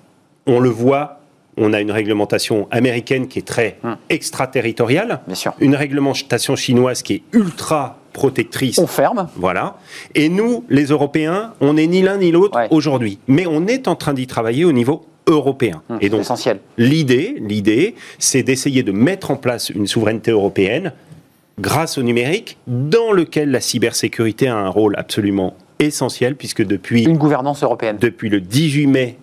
[0.45, 1.19] On le voit,
[1.57, 3.97] on a une réglementation américaine qui est très Hum.
[4.09, 5.53] extraterritoriale, Bien sûr.
[5.59, 8.79] une réglementation chinoise qui est ultra protectrice.
[8.79, 9.27] On ferme.
[9.35, 9.77] Voilà.
[10.15, 12.67] Et nous, les Européens, on n'est ni l'un ni l'autre Ouais.
[12.71, 13.19] aujourd'hui.
[13.27, 15.81] Mais on est en train d'y travailler au niveau européen.
[15.89, 16.59] Hum, Et donc, essentiel.
[16.77, 20.93] L'idée, l'idée, c'est d'essayer de mettre en place une souveraineté européenne
[21.59, 27.17] grâce au numérique, dans lequel la cybersécurité a un rôle absolument essentiel, puisque depuis, Une
[27.17, 27.97] gouvernance européenne.
[27.99, 29.17] depuis le 18 mai,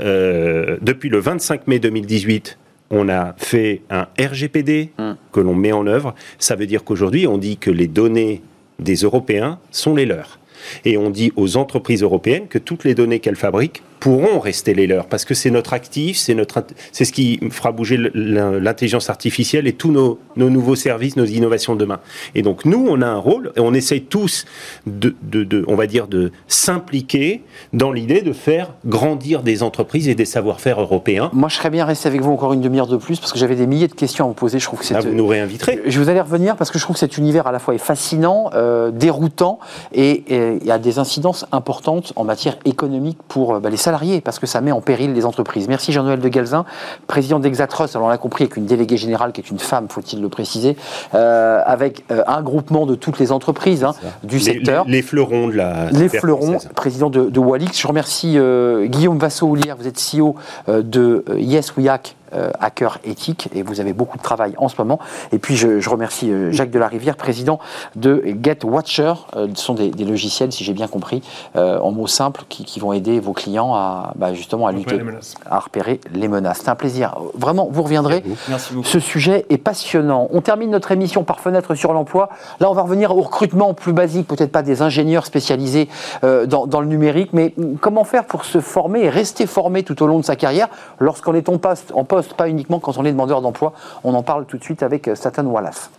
[0.00, 2.58] euh, depuis le 25 mai 2018,
[2.90, 5.12] on a fait un RGPD Hmm.
[5.32, 6.14] que l'on met en œuvre.
[6.38, 8.42] Ça veut dire qu'aujourd'hui, on dit que les données
[8.78, 10.38] des Européens sont les leurs.
[10.84, 14.86] Et on dit aux entreprises européennes que toutes les données qu'elles fabriquent pourront rester les
[14.86, 19.66] leurs, parce que c'est notre actif, c'est notre, c'est ce qui fera bouger l'intelligence artificielle
[19.66, 22.00] et tous nos, nos nouveaux services, nos innovations de demain.
[22.34, 24.46] Et donc nous, on a un rôle, et on essaye tous
[24.86, 27.42] de, de- de- on va dire, de s'impliquer
[27.74, 31.28] dans l'idée de faire grandir des entreprises et des savoir-faire européens.
[31.34, 33.54] Moi, je serais bien resté avec vous encore une demi-heure de plus parce que j'avais
[33.56, 34.58] des milliers de questions à vous poser.
[34.58, 34.94] Je trouve que c'est.
[34.94, 35.80] Là, vous nous réinviterez.
[35.86, 37.78] Je vous allais revenir parce que je trouve que cet univers à la fois est
[37.78, 39.58] fascinant, euh, déroutant
[39.92, 43.89] et et y a des incidences importantes en matière économique pour euh, bah, les salariés
[44.22, 45.66] parce que ça met en péril les entreprises.
[45.68, 46.64] Merci Jean-Noël de Galzin,
[47.06, 47.96] président d'Exatrust.
[47.96, 50.76] Alors on l'a compris avec une déléguée générale qui est une femme, faut-il le préciser,
[51.14, 54.84] euh, avec euh, un groupement de toutes les entreprises hein, du Les- secteur.
[54.86, 57.80] Les, les fleurons de la Les fleurons, président de, de Walix.
[57.80, 60.36] Je remercie euh, Guillaume Vassot-Houlière, vous êtes CEO
[60.68, 64.76] de Yes We Hack, euh, hacker éthique, et vous avez beaucoup de travail en ce
[64.78, 64.98] moment.
[65.32, 67.58] Et puis je, je remercie euh, Jacques Delarivière, président
[67.96, 69.14] de GetWatcher.
[69.36, 71.22] Euh, ce sont des, des logiciels, si j'ai bien compris,
[71.56, 75.00] euh, en mots simples, qui, qui vont aider vos clients à bah, justement à lutter,
[75.48, 76.60] à repérer les menaces.
[76.62, 77.16] C'est un plaisir.
[77.34, 78.22] Vraiment, vous reviendrez.
[78.48, 78.86] Merci beaucoup.
[78.86, 80.28] Ce sujet est passionnant.
[80.32, 82.28] On termine notre émission par fenêtre sur l'emploi.
[82.60, 85.88] Là, on va revenir au recrutement plus basique, peut-être pas des ingénieurs spécialisés
[86.24, 89.82] euh, dans, dans le numérique, mais mm, comment faire pour se former et rester formé
[89.82, 90.68] tout au long de sa carrière
[90.98, 93.72] lorsqu'on est en poste, en poste, pas uniquement quand on est demandeur d'emploi.
[94.04, 95.90] On en parle tout de suite avec euh, Satan Wallace.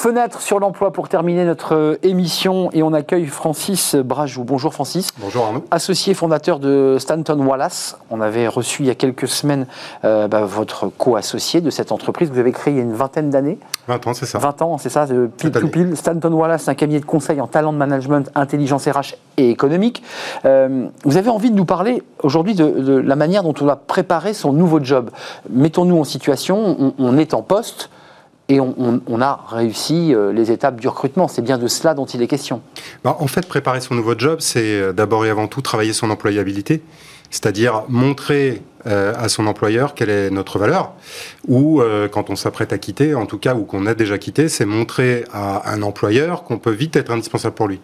[0.00, 4.44] Fenêtre sur l'emploi pour terminer notre euh, émission et on accueille Francis Brajou.
[4.44, 5.10] Bonjour Francis.
[5.18, 5.62] Bonjour Arnaud.
[5.70, 7.98] associé fondateur de Stanton Wallace.
[8.08, 9.66] On avait reçu il y a quelques semaines
[10.06, 12.94] euh, bah, votre co-associé de cette entreprise que vous avez créée il y a une
[12.94, 13.58] vingtaine d'années.
[13.88, 14.38] 20 ans, c'est ça.
[14.38, 15.70] 20 ans, c'est ça, de pile Cette to année.
[15.70, 15.96] pile.
[15.98, 20.02] Stanton Wallace, un cabinet de conseil en talent de management, intelligence RH et économique.
[20.46, 23.76] Euh, vous avez envie de nous parler aujourd'hui de, de la manière dont on va
[23.76, 25.10] préparer son nouveau job.
[25.50, 27.90] Mettons-nous en situation, on, on est en poste
[28.50, 31.28] et on, on- on a réussi euh, les étapes du recrutement.
[31.28, 32.60] C'est bien de cela dont il est question.
[33.04, 36.10] Bah, en fait, préparer son nouveau job, c'est euh, d'abord et avant tout travailler son
[36.10, 36.82] employabilité,
[37.30, 40.92] c'est-à-dire montrer euh, à son employeur quelle est notre valeur,
[41.46, 44.48] ou euh, quand on s'apprête à quitter, en tout cas, ou qu'on a déjà quitté,
[44.48, 47.80] c'est montrer à un employeur qu'on peut vite être indispensable pour lui.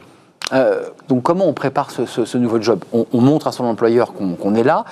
[0.53, 2.85] Euh, donc comment on prépare ce, ce- ce nouveau job?
[2.93, 4.85] On, on montre à son employeur qu'on est là,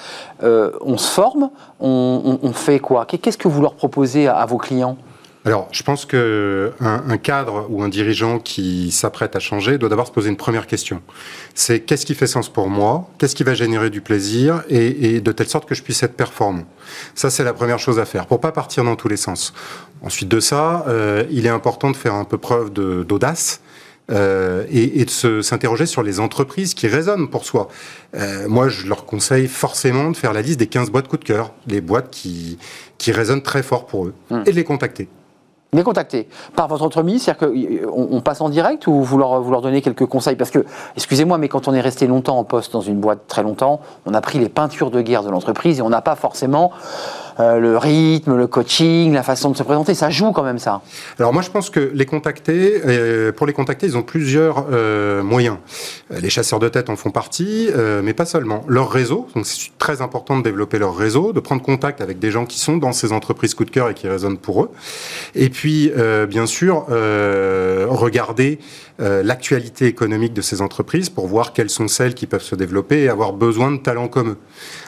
[0.42, 1.50] on se forme,
[1.80, 3.06] on, on- on fait quoi?
[3.06, 4.96] Qu'est-ce que vous leur proposez à, à vos clients?
[5.46, 9.90] Alors, je pense que un, un cadre ou un dirigeant qui s'apprête à changer doit
[9.90, 11.02] d'abord se poser une première question.
[11.54, 13.10] C'est qu'est-ce qui fait sens pour moi?
[13.18, 14.62] Qu'est-ce qui va générer du plaisir?
[14.70, 16.64] Et, et de telle sorte que je puisse être performant
[17.14, 19.52] Ça, c'est la première chose à faire pour pas partir dans tous les sens.
[20.02, 23.60] Ensuite de ça, euh, il est important de faire un peu preuve d'audace.
[24.10, 27.68] euh, et, et de se- s'interroger sur les entreprises qui résonnent pour soi.
[28.14, 31.24] Euh, moi, je leur conseille forcément de faire la liste des 15 boîtes coup de
[31.24, 32.58] cœur, les boîtes qui,
[32.98, 34.42] qui résonnent très fort pour eux, Hmm.
[34.44, 35.08] et de les contacter.
[35.74, 36.28] Les contacter.
[36.54, 40.06] Par votre entreprise, c'est-à-dire qu'on on passe en direct ou vous vous leur donnez quelques
[40.06, 40.36] conseils?
[40.36, 40.64] Parce que,
[40.96, 44.14] excusez-moi, mais quand on est resté longtemps en poste dans une boîte très longtemps, on
[44.14, 46.70] a pris les peintures de guerre de l'entreprise et on n'a pas forcément
[47.40, 49.94] euh, le rythme, le coaching, la façon de se présenter.
[49.94, 50.82] Ça joue quand même ça.
[51.18, 55.22] Alors moi je pense que les contacter, euh, pour les contacter, ils ont plusieurs euh,
[55.22, 55.56] moyens.
[56.10, 57.70] Les chasseurs de tête en font partie,
[58.02, 58.64] mais pas seulement.
[58.68, 62.30] Leur réseau, donc c'est très important de développer leur réseau, de prendre contact avec des
[62.30, 64.70] gens qui sont dans ces entreprises coup de cœur et qui résonnent pour eux.
[65.34, 65.92] Et puis
[66.28, 68.58] bien sûr regarder
[68.98, 73.08] l'actualité économique de ces entreprises pour voir quelles sont celles qui peuvent se développer et
[73.08, 74.38] avoir besoin de talents comme eux.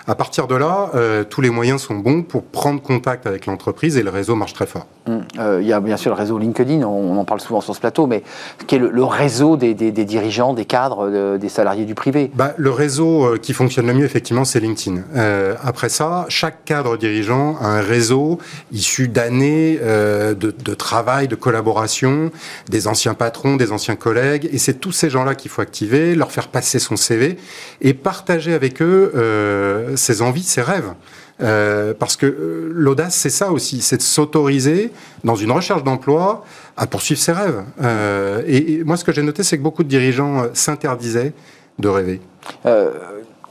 [0.06, 3.96] À partir de là, euh, tous les moyens sont bons pour prendre contact avec l'entreprise
[3.96, 4.86] et le réseau marche très fort.
[5.08, 7.74] Hum, euh, Il y a bien sûr le réseau LinkedIn, on, en parle souvent sur
[7.74, 8.22] ce plateau, mais
[8.68, 11.94] qui est le, le réseau des, des- des dirigeants, des cadres, de- des salariés du
[11.96, 12.30] privé.
[12.34, 15.02] Bah, le réseau euh, qui fonctionne le mieux, effectivement, c'est LinkedIn.
[15.16, 18.38] Euh, après ça, chaque cadre dirigeant a un réseau
[18.70, 22.30] issu d'années euh, de, de travail, de collaboration,
[22.68, 24.48] des anciens patrons, des anciens collègues.
[24.52, 27.36] Et c'est tous ces gens-là qu'il faut activer, leur faire passer son CV
[27.80, 30.92] et partager avec eux euh, ses envies, ses rêves.
[31.42, 34.90] Euh, parce que euh, l'audace, c'est ça aussi, c'est de s'autoriser
[35.22, 36.44] dans une recherche d'emploi
[36.78, 37.62] à poursuivre ses rêves.
[38.46, 41.32] Et, moi, ce que j'ai noté, c'est que beaucoup de dirigeants s'interdisaient
[41.78, 42.20] de rêver.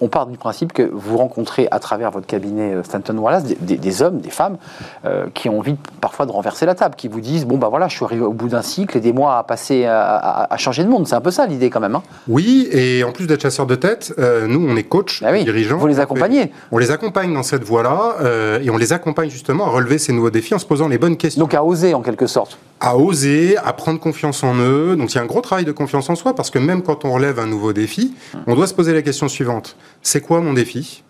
[0.01, 3.55] On part du principe que vous rencontrez à travers votre cabinet euh, Stanton Wallace des,
[3.55, 4.57] des- des hommes, des femmes
[5.05, 7.87] euh, qui ont envie parfois de renverser la table, qui vous disent bon bah voilà,
[7.87, 10.89] je suis arrivé au bout d'un cycle, aidez-moi à passer à, à- à changer de
[10.89, 11.07] monde.
[11.07, 11.95] C'est un peu ça l'idée quand même.
[11.95, 12.03] hein.
[12.27, 15.43] Oui, et en plus d'être chasseurs de tête, euh, nous, on est coach, Ah oui,
[15.45, 15.77] dirigeants.
[15.77, 16.51] vous les accompagnez.
[16.71, 20.11] On les accompagne dans cette voie-là, euh, et on les accompagne justement à relever ces
[20.11, 21.39] nouveaux défis en se posant les bonnes questions.
[21.39, 22.57] Donc à oser en quelque sorte.
[22.81, 24.95] à oser, à prendre confiance en eux.
[24.97, 27.05] Donc il y a un gros travail de confiance en soi parce que même quand
[27.05, 28.13] on relève un nouveau défi,
[28.45, 29.77] on doit se poser la question suivante.
[30.01, 31.03] C'est quoi mon défi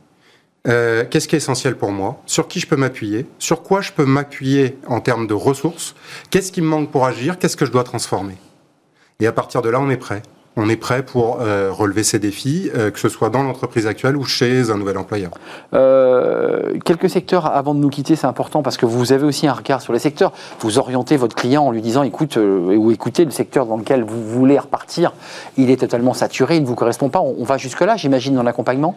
[0.67, 2.21] Euh, Qu'est-ce qui est essentiel pour moi?
[2.25, 3.27] Sur qui je peux m'appuyer?
[3.39, 5.95] Sur quoi je peux m'appuyer en termes de ressources?
[6.31, 7.37] Qu'est-ce qui me manque pour agir?
[7.37, 8.37] Qu'est-ce que je dois transformer?
[9.19, 10.23] Et à partir de là, on est prêt.
[10.57, 14.15] On est prêt pour euh, relever ces défis, euh, que ce soit dans l'entreprise actuelle
[14.15, 15.31] ou chez un nouvel employeur.
[15.73, 19.53] Euh, quelques secteurs avant de nous quitter, c'est important parce que vous avez aussi un
[19.53, 20.31] regard sur les secteurs.
[20.59, 24.23] Vous orientez votre client en lui disant écoute ou écoutez le secteur dans lequel vous
[24.23, 25.13] voulez repartir,
[25.57, 27.19] il est totalement saturé, il ne vous correspond pas.
[27.19, 28.95] On, on va jusque là, j'imagine, dans l'accompagnement.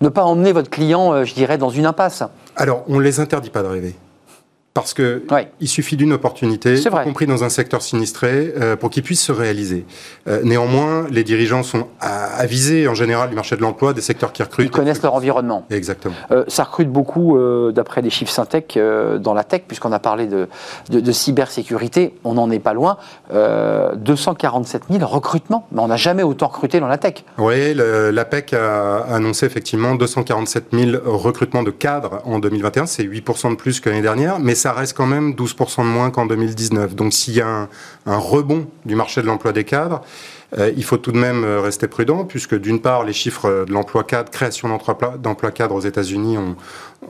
[0.00, 2.22] Ne pas emmener votre client, je dirais, dans une impasse.
[2.54, 3.96] Alors, on ne les interdit pas de rêver.
[4.74, 5.50] Parce que Ouais.
[5.60, 9.32] il suffit d'une opportunité, y compris dans un secteur sinistré, euh, pour qu'ils puissent se
[9.32, 9.84] réaliser.
[10.28, 14.42] Euh, néanmoins, les dirigeants sont avisés en général du marché de l'emploi, des secteurs qui
[14.42, 14.66] recrutent.
[14.66, 15.64] Ils connaissent leur environnement.
[15.70, 16.14] Exactement.
[16.30, 17.36] Euh, ça recrute beaucoup,
[17.72, 18.78] d'après les chiffres Syntec,
[19.20, 20.48] dans la tech, puisqu'on a parlé de,
[20.90, 22.14] de, de cybersécurité.
[22.24, 22.98] On n'en est pas loin.
[23.32, 25.66] Euh, 247 000 recrutements.
[25.72, 27.24] Mais on n'a jamais autant recruté dans la tech.
[27.38, 32.86] Oui, l'APEC a annoncé effectivement 247 000 recrutements de cadres en 2021.
[32.86, 36.10] C'est 8% de plus que l'année dernière, mais ça reste quand même 12% de moins
[36.10, 36.94] qu'en 2019.
[36.94, 37.68] Donc s'il y a
[38.06, 40.02] un, rebond du marché de l'emploi des cadres,
[40.56, 44.02] il faut tout de même euh, rester prudent, puisque d'une part, les chiffres de l'emploi
[44.04, 46.56] cadre, création d'emploi d'emploi cadre aux États-Unis ont-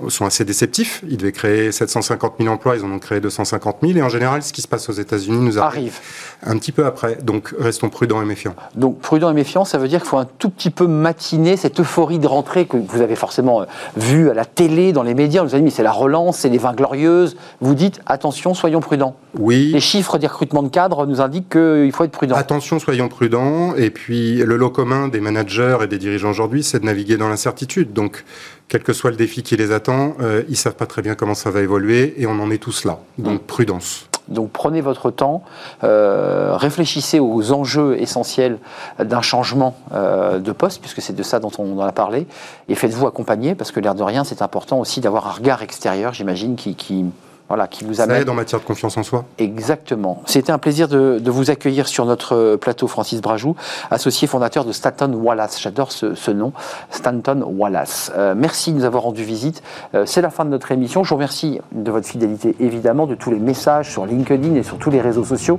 [0.08, 1.02] sont assez déceptifs.
[1.08, 3.96] Ils devaient créer 750 000 emplois, ils en ont créé 250 000.
[3.98, 5.98] Et en général, ce qui se passe aux États-Unis nous arrive Arrive.
[6.46, 7.16] un petit peu après.
[7.22, 8.54] Donc restons prudents et méfiants.
[8.74, 11.78] Donc prudent et méfiant, ça veut dire qu'il faut un tout petit peu matiner cette
[11.80, 13.64] euphorie de rentrée que vous avez forcément euh,
[13.96, 15.42] vue à la télé, dans les médias.
[15.42, 17.36] On vous a dit, mais c'est la relance, c'est les vins glorieuses.
[17.60, 19.16] Vous dites, attention, soyons prudents.
[19.36, 19.70] Oui.
[19.72, 22.34] Les chiffres des recrutements de cadres nous indiquent qu'il faut être prudent.
[22.36, 23.74] Attention, soyons prudents.
[23.74, 27.28] Et puis, le lot commun des managers et des dirigeants aujourd'hui, c'est de naviguer dans
[27.28, 27.92] l'incertitude.
[27.92, 28.24] Donc,
[28.68, 31.34] quel que soit le défi qui les attend, euh, ils savent pas très bien comment
[31.34, 32.98] ça va évoluer et on en est tous là.
[33.18, 34.08] Donc, prudence.
[34.28, 35.42] Donc prenez votre temps,
[35.84, 38.58] euh, réfléchissez aux enjeux essentiels
[38.98, 42.26] d'un changement euh, de poste, puisque c'est de ça dont on en a parlé,
[42.68, 46.12] et faites-vous accompagner, parce que l'air de rien, c'est important aussi d'avoir un regard extérieur,
[46.12, 47.06] j'imagine, qui, qui,
[47.48, 48.22] voilà, qui vous Ça amène...
[48.22, 49.24] aide en matière de confiance en soi.
[49.38, 50.22] Exactement.
[50.26, 53.56] C'était un plaisir de, de vous accueillir sur notre plateau, Francis Brajou,
[53.90, 55.60] associé fondateur de Stanton Wallace.
[55.60, 56.52] J'adore ce, ce nom,
[56.90, 58.12] Stanton Wallace.
[58.16, 59.62] Euh, merci de nous avoir rendu visite.
[59.94, 61.04] Euh, C'est la fin de notre émission.
[61.04, 64.78] Je vous remercie de votre fidélité, évidemment, de tous les messages sur LinkedIn et sur
[64.78, 65.58] tous les réseaux sociaux.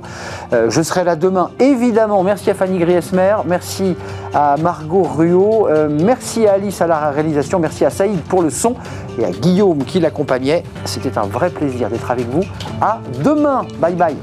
[0.52, 2.22] Euh, je serai là demain, évidemment.
[2.22, 3.96] Merci à Fanny Griesmer, merci
[4.34, 8.50] à Margot Ruot, euh, merci à Alice à la réalisation, merci à Saïd pour le
[8.50, 8.74] son
[9.18, 10.62] et à Guillaume qui l'accompagnait.
[10.84, 11.50] C'était un vrai
[11.88, 12.44] d'être avec vous.
[12.80, 13.64] À demain.
[13.80, 14.16] Bye bye.